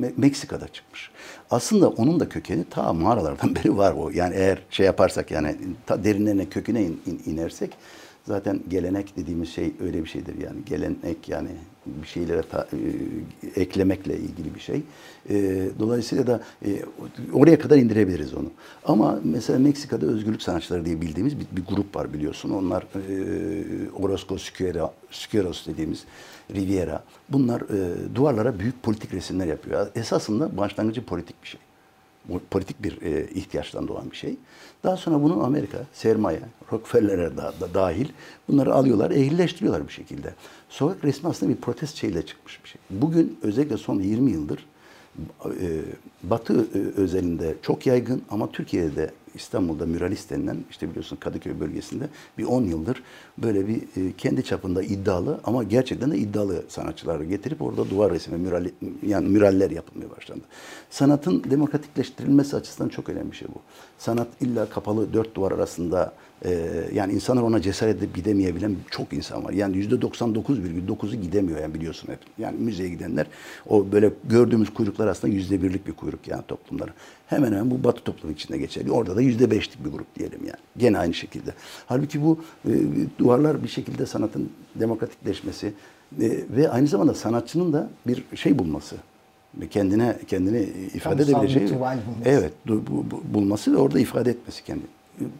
Me- 0.00 0.12
Meksika'da 0.16 0.68
çıkmış. 0.68 1.10
Aslında 1.50 1.88
onun 1.88 2.20
da 2.20 2.28
kökeni 2.28 2.64
ta 2.64 2.92
mağaralardan 2.92 3.54
beri 3.54 3.76
var 3.76 3.92
o. 3.92 4.10
Yani 4.10 4.34
eğer 4.34 4.58
şey 4.70 4.86
yaparsak 4.86 5.30
yani 5.30 5.56
ta 5.86 6.04
derinlerine 6.04 6.48
köküne 6.48 6.82
in- 6.82 7.00
in- 7.06 7.22
inersek 7.32 7.70
zaten 8.24 8.60
gelenek 8.68 9.16
dediğimiz 9.16 9.48
şey 9.48 9.72
öyle 9.84 10.04
bir 10.04 10.08
şeydir 10.08 10.34
yani. 10.40 10.64
Gelenek 10.66 11.28
yani 11.28 11.48
bir 11.86 12.06
şeylere 12.06 12.42
ta- 12.42 12.68
e, 13.56 13.60
eklemekle 13.60 14.16
ilgili 14.18 14.54
bir 14.54 14.60
şey. 14.60 14.82
E, 15.30 15.68
dolayısıyla 15.78 16.26
da 16.26 16.40
e, 16.66 16.82
oraya 17.32 17.58
kadar 17.58 17.76
indirebiliriz 17.76 18.34
onu. 18.34 18.50
Ama 18.84 19.20
mesela 19.24 19.58
Meksika'da 19.58 20.06
özgürlük 20.06 20.42
sanatçıları 20.42 20.84
diye 20.84 21.00
bildiğimiz 21.00 21.40
bir, 21.40 21.46
bir 21.52 21.64
grup 21.66 21.96
var 21.96 22.12
biliyorsun. 22.14 22.50
Onlar 22.50 22.82
e, 22.82 23.90
Orozco 24.02 24.38
Siqueira, 24.38 24.92
Siqueiros 25.10 25.66
dediğimiz 25.66 26.04
Riviera. 26.54 27.04
Bunlar 27.28 27.60
e, 27.60 28.14
duvarlara 28.14 28.58
büyük 28.58 28.82
politik 28.82 29.14
resimler 29.14 29.46
yapıyor. 29.46 29.86
Esasında 29.94 30.56
başlangıcı 30.56 31.04
politik 31.04 31.42
bir 31.42 31.48
şey. 31.48 31.60
Politik 32.50 32.82
bir 32.82 33.02
e, 33.02 33.30
ihtiyaçtan 33.30 33.88
doğan 33.88 34.10
bir 34.10 34.16
şey. 34.16 34.36
Daha 34.84 34.96
sonra 34.96 35.22
bunu 35.22 35.44
Amerika, 35.44 35.78
sermaye, 35.92 36.40
Rockefeller'e 36.72 37.36
da, 37.36 37.52
da 37.60 37.74
dahil 37.74 38.08
bunları 38.48 38.74
alıyorlar, 38.74 39.10
ehlileştiriyorlar 39.10 39.88
bir 39.88 39.92
şekilde. 39.92 40.34
Sokak 40.68 41.04
resmi 41.04 41.28
aslında 41.28 41.52
bir 41.52 41.60
protest 41.60 41.96
şeyle 41.96 42.26
çıkmış 42.26 42.64
bir 42.64 42.68
şey. 42.68 42.80
Bugün 42.90 43.38
özellikle 43.42 43.76
son 43.76 44.00
20 44.00 44.30
yıldır 44.30 44.66
e, 45.44 45.80
Batı 46.22 46.66
e, 46.74 47.00
özelinde 47.00 47.54
çok 47.62 47.86
yaygın 47.86 48.22
ama 48.30 48.52
Türkiye'de 48.52 49.10
İstanbul'da 49.34 49.86
müralist 49.86 50.30
denilen 50.30 50.56
işte 50.70 50.90
biliyorsun 50.90 51.16
Kadıköy 51.16 51.60
bölgesinde 51.60 52.08
bir 52.38 52.44
10 52.44 52.62
yıldır 52.62 53.02
böyle 53.38 53.68
bir 53.68 53.76
e, 53.76 54.12
kendi 54.18 54.44
çapında 54.44 54.82
iddialı 54.82 55.40
ama 55.44 55.62
gerçekten 55.62 56.10
de 56.10 56.18
iddialı 56.18 56.62
sanatçıları 56.68 57.24
getirip 57.24 57.62
orada 57.62 57.90
duvar 57.90 58.12
resmi, 58.12 58.38
müral, 58.38 58.66
yani 59.06 59.28
müraller 59.28 59.70
yapılmaya 59.70 60.10
başlandı. 60.10 60.44
Sanatın 60.90 61.44
demokratikleştirilmesi 61.50 62.56
açısından 62.56 62.88
çok 62.88 63.08
önemli 63.08 63.30
bir 63.30 63.36
şey 63.36 63.48
bu. 63.48 63.60
Sanat 63.98 64.28
illa 64.40 64.68
kapalı 64.68 65.12
dört 65.12 65.34
duvar 65.34 65.52
arasında 65.52 66.12
e, 66.44 66.70
yani 66.94 67.12
insanlar 67.12 67.42
ona 67.42 67.62
cesaret 67.62 67.96
edip 67.96 68.14
gidemeyebilen 68.14 68.76
çok 68.90 69.12
insan 69.12 69.44
var. 69.44 69.52
Yani 69.52 69.76
yüzde 69.76 69.94
99,9'u 69.94 71.16
gidemiyor 71.16 71.60
yani 71.60 71.74
biliyorsun 71.74 72.08
hep. 72.08 72.18
Yani 72.38 72.58
müzeye 72.58 72.88
gidenler 72.88 73.26
o 73.68 73.92
böyle 73.92 74.12
gördüğümüz 74.24 74.74
kuyruklar 74.74 75.06
aslında 75.06 75.34
yüzde 75.34 75.62
birlik 75.62 75.86
bir 75.86 75.92
kuyruk 75.92 76.28
yani 76.28 76.42
toplumlara. 76.48 76.90
Hemen 77.32 77.46
hemen 77.52 77.70
bu 77.70 77.84
batı 77.84 78.04
toplumu 78.04 78.32
içinde 78.34 78.58
geçerli. 78.58 78.90
Orada 78.92 79.16
da 79.16 79.20
yüzde 79.22 79.50
beşlik 79.50 79.84
bir 79.84 79.90
grup 79.90 80.18
diyelim 80.18 80.38
yani. 80.44 80.56
Gene 80.76 80.98
aynı 80.98 81.14
şekilde. 81.14 81.50
Halbuki 81.86 82.22
bu 82.22 82.38
e, 82.68 82.70
duvarlar 83.18 83.62
bir 83.62 83.68
şekilde 83.68 84.06
sanatın 84.06 84.50
demokratikleşmesi 84.74 85.66
e, 85.66 85.72
ve 86.56 86.70
aynı 86.70 86.86
zamanda 86.86 87.14
sanatçının 87.14 87.72
da 87.72 87.88
bir 88.06 88.24
şey 88.34 88.58
bulması. 88.58 88.96
Ve 89.54 89.68
kendine 89.68 90.16
kendini 90.28 90.60
ifade 90.94 90.98
Kamusal 91.22 91.44
edebileceği. 91.44 91.68
bulması. 91.80 92.00
Evet, 92.24 92.52
bu- 92.68 92.82
bu- 93.10 93.34
bulması 93.34 93.72
ve 93.72 93.76
orada 93.76 93.98
ifade 94.00 94.30
etmesi 94.30 94.64
kendini. 94.64 94.86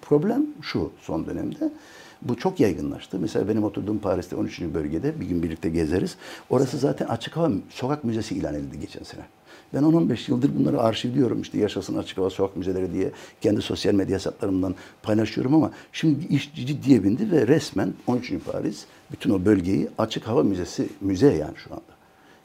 Problem 0.02 0.46
şu 0.62 0.90
son 1.00 1.26
dönemde. 1.26 1.70
Bu 2.22 2.36
çok 2.36 2.60
yaygınlaştı. 2.60 3.18
Mesela 3.20 3.48
benim 3.48 3.64
oturduğum 3.64 3.98
Paris'te 3.98 4.36
13. 4.36 4.60
bölgede 4.74 5.20
bir 5.20 5.26
gün 5.26 5.42
birlikte 5.42 5.68
gezeriz. 5.68 6.16
Orası 6.50 6.78
zaten 6.78 7.06
açık 7.06 7.36
hava 7.36 7.50
sokak 7.70 8.04
müzesi 8.04 8.34
ilan 8.34 8.54
edildi 8.54 8.80
geçen 8.80 9.02
sene. 9.02 9.22
Ben 9.74 9.82
10-15 9.82 10.30
yıldır 10.30 10.50
bunları 10.58 10.80
arşivliyorum. 10.80 11.42
İşte 11.42 11.58
yaşasın 11.58 11.98
açık 11.98 12.18
hava 12.18 12.30
sokak 12.30 12.56
müzeleri 12.56 12.92
diye 12.92 13.10
kendi 13.40 13.62
sosyal 13.62 13.94
medya 13.94 14.14
hesaplarımdan 14.14 14.74
paylaşıyorum 15.02 15.54
ama 15.54 15.70
şimdi 15.92 16.26
iş 16.26 16.54
ciddiye 16.54 17.04
bindi 17.04 17.30
ve 17.30 17.46
resmen 17.46 17.94
13. 18.06 18.32
Paris 18.52 18.84
bütün 19.12 19.30
o 19.30 19.44
bölgeyi 19.44 19.88
açık 19.98 20.28
hava 20.28 20.42
müzesi 20.42 20.88
müze 21.00 21.34
yani 21.34 21.56
şu 21.56 21.70
anda. 21.72 21.82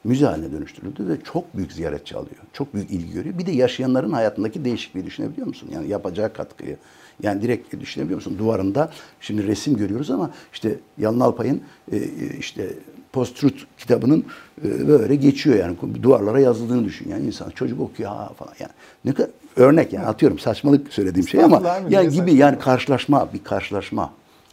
müze 0.04 0.26
haline 0.26 0.52
dönüştürüldü 0.52 1.08
ve 1.08 1.16
çok 1.24 1.56
büyük 1.56 1.72
ziyaretçi 1.72 2.16
alıyor. 2.16 2.36
Çok 2.52 2.74
büyük 2.74 2.90
ilgi 2.90 3.12
görüyor. 3.12 3.38
Bir 3.38 3.46
de 3.46 3.52
yaşayanların 3.52 4.12
hayatındaki 4.12 4.64
değişikliği 4.64 5.06
düşünebiliyor 5.06 5.46
musun? 5.46 5.68
Yani 5.72 5.88
yapacağı 5.88 6.32
katkıyı. 6.32 6.76
Yani 7.22 7.42
direkt 7.42 7.80
düşünebiliyor 7.80 8.16
musun? 8.16 8.36
Duvarında 8.38 8.92
şimdi 9.20 9.46
resim 9.46 9.76
görüyoruz 9.76 10.10
ama 10.10 10.30
işte 10.52 10.78
Yalın 10.98 11.20
Alpay'ın 11.20 11.62
e, 11.92 11.96
e, 11.96 12.36
işte 12.38 12.74
Post-Truth 13.12 13.64
kitabının 13.78 14.24
e, 14.64 14.88
böyle 14.88 15.16
geçiyor 15.16 15.56
yani 15.56 15.76
duvarlara 16.02 16.40
yazıldığını 16.40 16.84
düşün. 16.84 17.10
Yani 17.10 17.26
insan 17.26 17.50
çocuk 17.50 17.80
okuyor 17.80 18.10
ha 18.10 18.32
falan 18.38 18.54
yani. 18.60 18.72
Ne 19.04 19.12
kadar 19.12 19.30
örnek 19.56 19.92
yani 19.92 20.06
atıyorum 20.06 20.38
saçmalık 20.38 20.92
söylediğim 20.92 21.28
şey 21.28 21.44
ama 21.44 21.80
yani 21.90 22.10
gibi 22.10 22.34
yani 22.34 22.58
karşılaşma 22.58 23.28
bir 23.34 23.44
karşılaşma. 23.44 24.12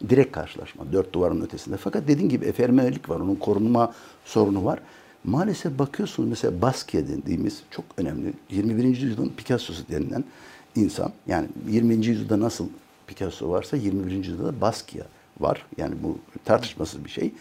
Direkt 0.09 0.31
karşılaşma. 0.31 0.83
Dört 0.91 1.13
duvarın 1.13 1.41
ötesinde. 1.41 1.77
Fakat 1.77 2.07
dediğin 2.07 2.29
gibi 2.29 2.45
efemerlik 2.45 3.09
var. 3.09 3.19
Onun 3.19 3.35
korunma 3.35 3.93
sorunu 4.25 4.65
var. 4.65 4.79
Maalesef 5.23 5.79
bakıyorsunuz 5.79 6.29
mesela 6.29 6.61
Basquiat 6.61 7.07
dediğimiz 7.07 7.61
çok 7.71 7.85
önemli. 7.97 8.33
21. 8.49 8.83
yüzyılın 8.83 9.31
Picasso'su 9.37 9.83
denilen 9.89 10.23
insan. 10.75 11.11
Yani 11.27 11.47
20. 11.69 12.05
yüzyılda 12.05 12.39
nasıl 12.39 12.67
Picasso 13.07 13.49
varsa 13.49 13.77
21. 13.77 14.11
yüzyılda 14.11 14.45
da 14.45 14.61
Basquiat 14.61 15.07
var. 15.39 15.65
Yani 15.77 15.95
bu 16.03 16.17
tartışmasız 16.45 17.05
bir 17.05 17.09
şey. 17.09 17.31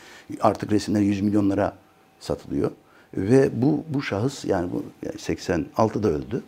Artık 0.41 0.73
resimler 0.73 1.01
100 1.01 1.21
milyonlara 1.21 1.77
satılıyor. 2.21 2.71
Ve 3.17 3.63
bu 3.63 3.85
bu 3.89 4.03
şahıs 4.03 4.45
yani 4.45 4.73
bu 4.73 4.85
yani 5.03 5.17
86'da 5.17 6.09
öldü. 6.09 6.43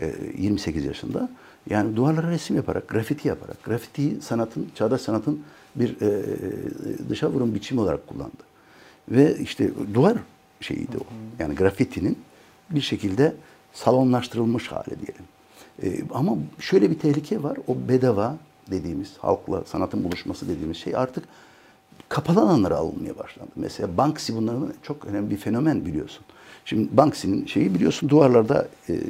Ee, 0.00 0.14
28 0.38 0.84
yaşında. 0.84 1.28
Yani 1.70 1.96
duvarlara 1.96 2.30
resim 2.30 2.56
yaparak, 2.56 2.88
grafiti 2.88 3.28
yaparak, 3.28 3.64
grafitiyi 3.64 4.22
sanatın, 4.22 4.68
çağdaş 4.74 5.00
sanatın 5.00 5.42
bir 5.76 6.00
e, 6.00 6.22
dışa 7.08 7.30
vurum 7.30 7.54
biçimi 7.54 7.80
olarak 7.80 8.06
kullandı. 8.06 8.42
Ve 9.08 9.36
işte 9.38 9.70
duvar 9.94 10.16
şeyiydi 10.60 10.96
o. 10.96 11.04
Yani 11.38 11.54
grafitinin 11.54 12.18
bir 12.70 12.80
şekilde 12.80 13.34
salonlaştırılmış 13.72 14.68
hali 14.68 14.96
diyelim. 15.06 15.24
E, 15.82 16.14
ama 16.14 16.36
şöyle 16.58 16.90
bir 16.90 16.98
tehlike 16.98 17.42
var. 17.42 17.58
O 17.66 17.76
bedava 17.88 18.36
dediğimiz, 18.70 19.16
halkla 19.18 19.64
sanatın 19.64 20.04
buluşması 20.04 20.48
dediğimiz 20.48 20.76
şey 20.76 20.96
artık 20.96 21.24
kapalı 22.08 22.40
alanlara 22.40 22.76
alınmaya 22.76 23.18
başlandı. 23.18 23.50
Mesela 23.56 23.96
Banksy 23.96 24.32
bunların 24.32 24.72
çok 24.82 25.04
önemli 25.04 25.30
bir 25.30 25.36
fenomen 25.36 25.86
biliyorsun. 25.86 26.24
Şimdi 26.64 26.96
Banksy'nin 26.96 27.46
şeyi 27.46 27.74
biliyorsun 27.74 28.08
duvarlarda 28.08 28.68
e, 28.88 29.00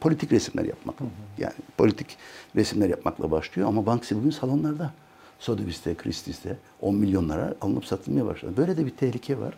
politik 0.00 0.32
resimler 0.32 0.64
yapmak. 0.64 0.96
Yani 1.38 1.52
politik 1.78 2.16
resimler 2.56 2.88
yapmakla 2.88 3.30
başlıyor 3.30 3.68
ama 3.68 3.86
Banksy 3.86 4.14
bugün 4.14 4.30
salonlarda. 4.30 4.92
Sotheby's'te, 5.38 5.94
Christie's'te 5.94 6.56
10 6.80 6.94
milyonlara 6.94 7.54
alınıp 7.60 7.86
satılmaya 7.86 8.26
başladı. 8.26 8.52
Böyle 8.56 8.76
de 8.76 8.86
bir 8.86 8.90
tehlike 8.90 9.38
var. 9.40 9.54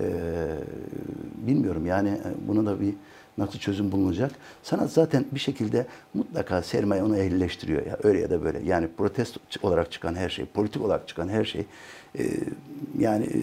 Ee, 0.00 0.04
bilmiyorum 1.36 1.86
yani 1.86 2.08
e, 2.08 2.48
bunu 2.48 2.66
da 2.66 2.80
bir 2.80 2.94
nasıl 3.38 3.58
çözüm 3.58 3.92
bulunacak? 3.92 4.30
Sanat 4.62 4.92
zaten 4.92 5.24
bir 5.32 5.40
şekilde 5.40 5.86
mutlaka 6.14 6.62
sermaye 6.62 7.02
onu 7.02 7.16
ehlileştiriyor 7.16 7.86
ya 7.86 7.98
öyle 8.02 8.20
ya 8.20 8.30
da 8.30 8.44
böyle. 8.44 8.60
Yani 8.64 8.88
protest 8.96 9.36
olarak 9.62 9.92
çıkan 9.92 10.14
her 10.14 10.28
şey, 10.28 10.44
politik 10.44 10.82
olarak 10.82 11.08
çıkan 11.08 11.28
her 11.28 11.44
şey 11.44 11.64
e, 12.18 12.24
yani 12.98 13.24
e, 13.24 13.38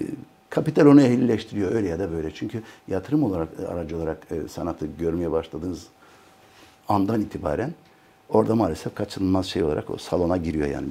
kapital 0.50 0.86
onu 0.86 1.02
ehlileştiriyor 1.02 1.72
öyle 1.72 1.88
ya 1.88 2.00
da 2.00 2.12
böyle. 2.12 2.34
Çünkü 2.34 2.64
yatırım 2.88 3.24
olarak 3.24 3.48
aracı 3.70 3.98
olarak 3.98 4.18
e, 4.32 4.48
sanatı 4.48 4.88
görmeye 5.00 5.32
başladığınız 5.32 5.88
andan 6.88 7.22
itibaren 7.22 7.74
orada 8.30 8.56
maalesef 8.56 8.96
kaçınılmaz 8.96 9.46
şey 9.46 9.64
olarak 9.64 9.90
o 9.90 9.98
salona 9.98 10.38
giriyor 10.38 10.68
yani. 10.68 10.88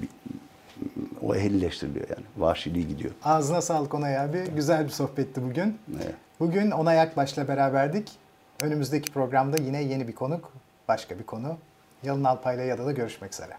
O 1.22 1.34
ehlileştiriliyor 1.34 2.08
yani. 2.08 2.24
Vahşiliği 2.37 2.88
gidiyor. 2.88 3.11
Ağzına 3.24 3.61
sağlık 3.61 3.94
Onay 3.94 4.18
abi. 4.18 4.44
Güzel 4.56 4.84
bir 4.84 4.90
sohbetti 4.90 5.42
bugün. 5.42 5.78
Evet. 5.96 6.14
Bugün 6.40 6.70
Onay 6.70 7.00
Akbaş'la 7.00 7.48
beraberdik. 7.48 8.08
Önümüzdeki 8.62 9.12
programda 9.12 9.56
yine 9.56 9.82
yeni 9.82 10.08
bir 10.08 10.14
konuk, 10.14 10.52
başka 10.88 11.18
bir 11.18 11.24
konu. 11.24 11.56
Yalın 12.02 12.24
Alpay'la 12.24 12.62
ya 12.62 12.78
da 12.78 12.86
da 12.86 12.92
görüşmek 12.92 13.32
üzere. 13.32 13.56